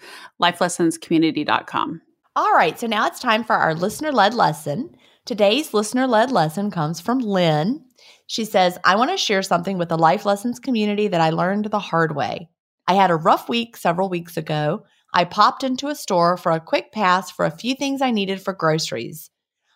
[0.41, 2.01] lifelessonscommunity.com.
[2.37, 4.95] All right, so now it's time for our listener led lesson.
[5.25, 7.85] Today's listener led lesson comes from Lynn.
[8.27, 11.63] She says, I want to share something with the Life Lessons community that I learned
[11.65, 12.49] the hard way.
[12.89, 14.83] I had a rough week several weeks ago.
[15.13, 18.41] I popped into a store for a quick pass for a few things I needed
[18.41, 19.31] for groceries.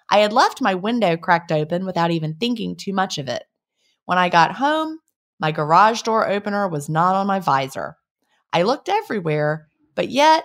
[0.09, 3.43] I had left my window cracked open without even thinking too much of it.
[4.03, 4.99] When I got home,
[5.39, 7.95] my garage door opener was not on my visor.
[8.51, 10.43] I looked everywhere, but yet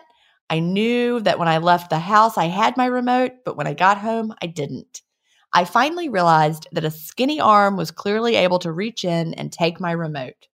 [0.53, 3.73] I knew that when I left the house, I had my remote, but when I
[3.73, 5.01] got home, I didn't.
[5.51, 9.81] I finally realized that a skinny arm was clearly able to reach in and take
[9.81, 10.49] my remote.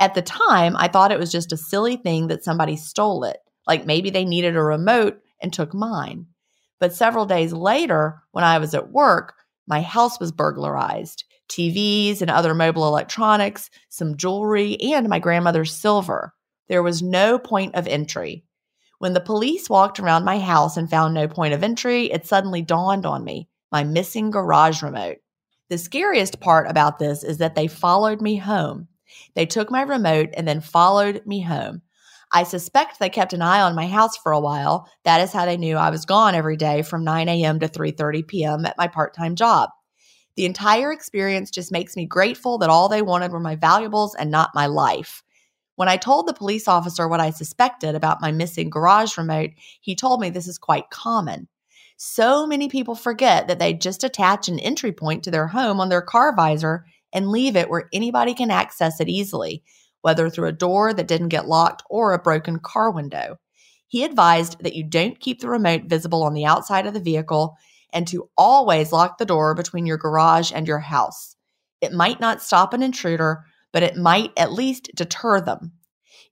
[0.00, 3.38] At the time, I thought it was just a silly thing that somebody stole it,
[3.68, 6.26] like maybe they needed a remote and took mine.
[6.80, 9.34] But several days later, when I was at work,
[9.68, 16.34] my house was burglarized TVs and other mobile electronics, some jewelry, and my grandmother's silver.
[16.66, 18.42] There was no point of entry.
[19.04, 22.62] When the police walked around my house and found no point of entry, it suddenly
[22.62, 25.18] dawned on me my missing garage remote.
[25.68, 28.88] The scariest part about this is that they followed me home.
[29.34, 31.82] They took my remote and then followed me home.
[32.32, 34.88] I suspect they kept an eye on my house for a while.
[35.04, 37.60] That is how they knew I was gone every day from 9 a.m.
[37.60, 38.64] to 3:30 p.m.
[38.64, 39.68] at my part-time job.
[40.36, 44.30] The entire experience just makes me grateful that all they wanted were my valuables and
[44.30, 45.22] not my life.
[45.76, 49.50] When I told the police officer what I suspected about my missing garage remote,
[49.80, 51.48] he told me this is quite common.
[51.96, 55.88] So many people forget that they just attach an entry point to their home on
[55.88, 59.62] their car visor and leave it where anybody can access it easily,
[60.02, 63.38] whether through a door that didn't get locked or a broken car window.
[63.86, 67.56] He advised that you don't keep the remote visible on the outside of the vehicle
[67.92, 71.36] and to always lock the door between your garage and your house.
[71.80, 73.44] It might not stop an intruder,
[73.74, 75.72] but it might at least deter them.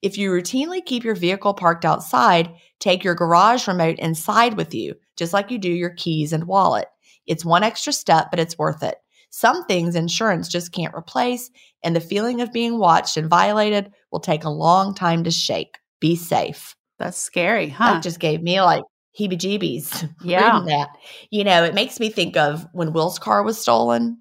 [0.01, 4.95] If you routinely keep your vehicle parked outside, take your garage remote inside with you,
[5.17, 6.87] just like you do your keys and wallet.
[7.27, 8.97] It's one extra step, but it's worth it.
[9.31, 11.51] Some things insurance just can't replace,
[11.83, 15.79] and the feeling of being watched and violated will take a long time to shake.
[16.01, 16.77] Be safe.
[17.01, 17.95] That's scary, huh?
[17.95, 18.85] That just gave me like
[19.19, 20.09] heebie jeebies.
[20.23, 20.63] Yeah.
[20.67, 20.91] that.
[21.31, 24.19] You know, it makes me think of when Will's car was stolen.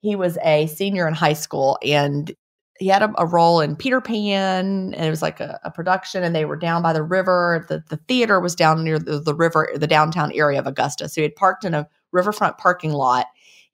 [0.00, 2.32] He was a senior in high school and
[2.82, 6.24] he had a, a role in Peter Pan, and it was like a, a, production,
[6.24, 7.64] and they were down by the river.
[7.68, 11.08] The, the theater was down near the, the river, the downtown area of Augusta.
[11.08, 13.26] So he had parked in a riverfront parking lot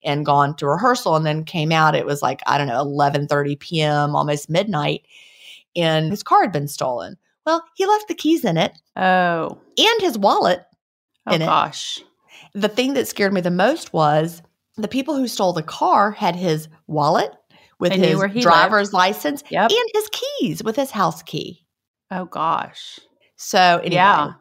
[0.05, 3.59] and gone to rehearsal and then came out it was like i don't know 11:30
[3.59, 4.15] p.m.
[4.15, 5.03] almost midnight
[5.75, 10.01] and his car had been stolen well he left the keys in it oh and
[10.01, 10.65] his wallet
[11.27, 11.47] oh in it.
[11.47, 12.01] gosh
[12.55, 14.41] the thing that scared me the most was
[14.77, 17.33] the people who stole the car had his wallet
[17.79, 19.71] with his driver's license Yep.
[19.71, 21.65] and his keys with his house key
[22.11, 22.99] oh gosh
[23.37, 24.33] so anyway, Yeah.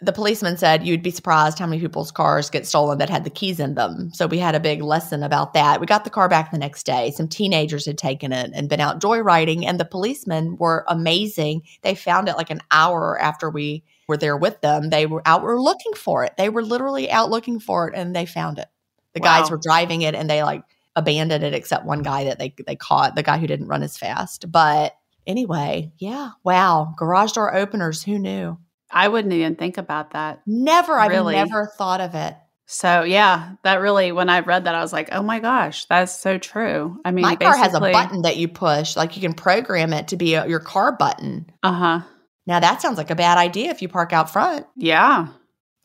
[0.00, 3.30] the policeman said you'd be surprised how many people's cars get stolen that had the
[3.30, 4.10] keys in them.
[4.12, 5.78] So we had a big lesson about that.
[5.80, 7.12] We got the car back the next day.
[7.12, 11.62] Some teenagers had taken it and been out joyriding, and the policemen were amazing.
[11.82, 14.90] They found it like an hour after we were there with them.
[14.90, 16.32] They were out were looking for it.
[16.36, 18.66] They were literally out looking for it and they found it.
[19.14, 20.62] The guys were driving it and they like
[21.00, 23.98] abandoned it except one guy that they they caught, the guy who didn't run as
[23.98, 24.50] fast.
[24.52, 24.94] But
[25.26, 26.30] anyway, yeah.
[26.44, 26.94] Wow.
[26.96, 28.58] Garage door openers, who knew?
[28.92, 30.98] i wouldn't even think about that Never.
[30.98, 32.34] I've never thought of it.
[32.66, 36.18] so yeah that really when i read that i was like oh my gosh that's
[36.20, 39.32] so true i mean My car has a button that you push, like you can
[39.32, 41.46] program it to be a, your car button.
[41.62, 42.00] uh-huh
[42.48, 44.66] Now that sounds like a bad idea if you park out front.
[44.76, 45.28] yeah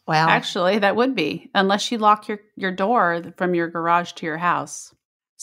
[0.08, 0.28] Wow.
[0.30, 4.38] Actually, that would be, unless you lock your, your door from your garage to your
[4.38, 4.94] house.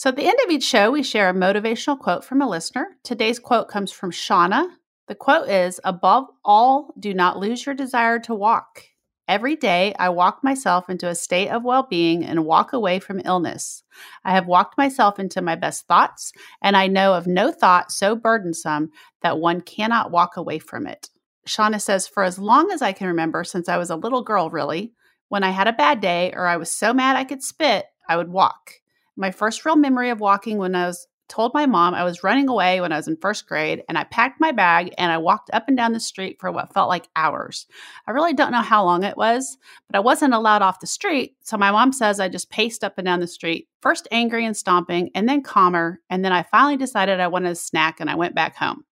[0.03, 2.97] So at the end of each show, we share a motivational quote from a listener.
[3.05, 4.67] Today's quote comes from Shauna.
[5.07, 8.83] The quote is Above all, do not lose your desire to walk.
[9.29, 13.21] Every day, I walk myself into a state of well being and walk away from
[13.23, 13.83] illness.
[14.25, 18.13] I have walked myself into my best thoughts, and I know of no thought so
[18.13, 18.91] burdensome
[19.21, 21.11] that one cannot walk away from it.
[21.47, 24.49] Shauna says, For as long as I can remember, since I was a little girl,
[24.49, 24.91] really,
[25.29, 28.17] when I had a bad day or I was so mad I could spit, I
[28.17, 28.81] would walk.
[29.15, 32.47] My first real memory of walking when I was told my mom I was running
[32.47, 35.49] away when I was in first grade, and I packed my bag and I walked
[35.53, 37.65] up and down the street for what felt like hours.
[38.07, 39.57] I really don't know how long it was,
[39.87, 41.35] but I wasn't allowed off the street.
[41.41, 44.55] So my mom says I just paced up and down the street, first angry and
[44.55, 45.99] stomping, and then calmer.
[46.09, 48.83] And then I finally decided I wanted a snack and I went back home.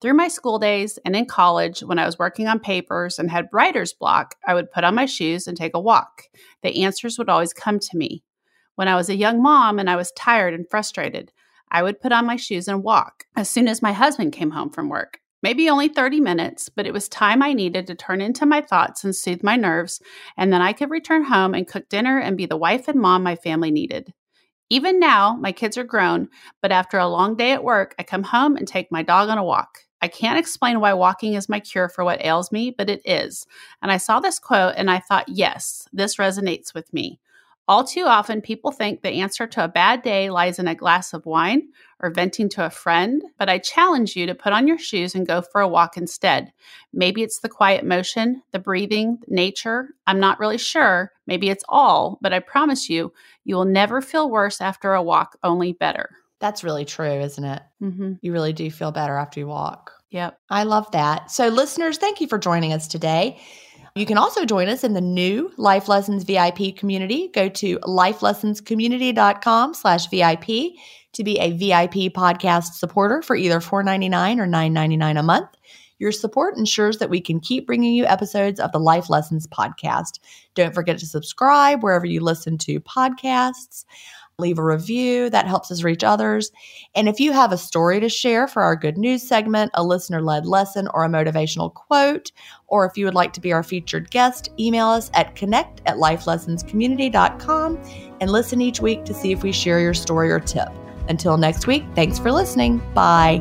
[0.00, 3.48] Through my school days and in college, when I was working on papers and had
[3.52, 6.24] writer's block, I would put on my shoes and take a walk.
[6.62, 8.24] The answers would always come to me.
[8.80, 11.32] When I was a young mom and I was tired and frustrated,
[11.70, 14.70] I would put on my shoes and walk as soon as my husband came home
[14.70, 15.20] from work.
[15.42, 19.04] Maybe only 30 minutes, but it was time I needed to turn into my thoughts
[19.04, 20.00] and soothe my nerves,
[20.34, 23.22] and then I could return home and cook dinner and be the wife and mom
[23.22, 24.14] my family needed.
[24.70, 26.30] Even now, my kids are grown,
[26.62, 29.36] but after a long day at work, I come home and take my dog on
[29.36, 29.80] a walk.
[30.00, 33.46] I can't explain why walking is my cure for what ails me, but it is.
[33.82, 37.20] And I saw this quote and I thought, yes, this resonates with me.
[37.70, 41.12] All too often, people think the answer to a bad day lies in a glass
[41.12, 41.68] of wine
[42.00, 45.24] or venting to a friend, but I challenge you to put on your shoes and
[45.24, 46.52] go for a walk instead.
[46.92, 49.90] Maybe it's the quiet motion, the breathing, nature.
[50.08, 51.12] I'm not really sure.
[51.28, 53.12] Maybe it's all, but I promise you,
[53.44, 56.10] you will never feel worse after a walk, only better.
[56.40, 57.62] That's really true, isn't it?
[57.80, 58.14] Mm-hmm.
[58.20, 59.92] You really do feel better after you walk.
[60.10, 60.36] Yep.
[60.50, 61.30] I love that.
[61.30, 63.40] So, listeners, thank you for joining us today.
[63.96, 67.28] You can also join us in the new Life Lessons VIP community.
[67.34, 70.46] Go to lifelessonscommunity.com slash VIP
[71.12, 75.48] to be a VIP podcast supporter for either $4.99 or $9.99 a month.
[75.98, 80.18] Your support ensures that we can keep bringing you episodes of the Life Lessons podcast.
[80.54, 83.84] Don't forget to subscribe wherever you listen to podcasts
[84.40, 85.30] leave a review.
[85.30, 86.50] That helps us reach others.
[86.94, 90.22] And if you have a story to share for our good news segment, a listener
[90.22, 92.32] led lesson, or a motivational quote,
[92.66, 95.96] or if you would like to be our featured guest, email us at connect at
[95.96, 97.78] lifelessonscommunity.com
[98.20, 100.68] and listen each week to see if we share your story or tip.
[101.08, 102.78] Until next week, thanks for listening.
[102.94, 103.38] Bye.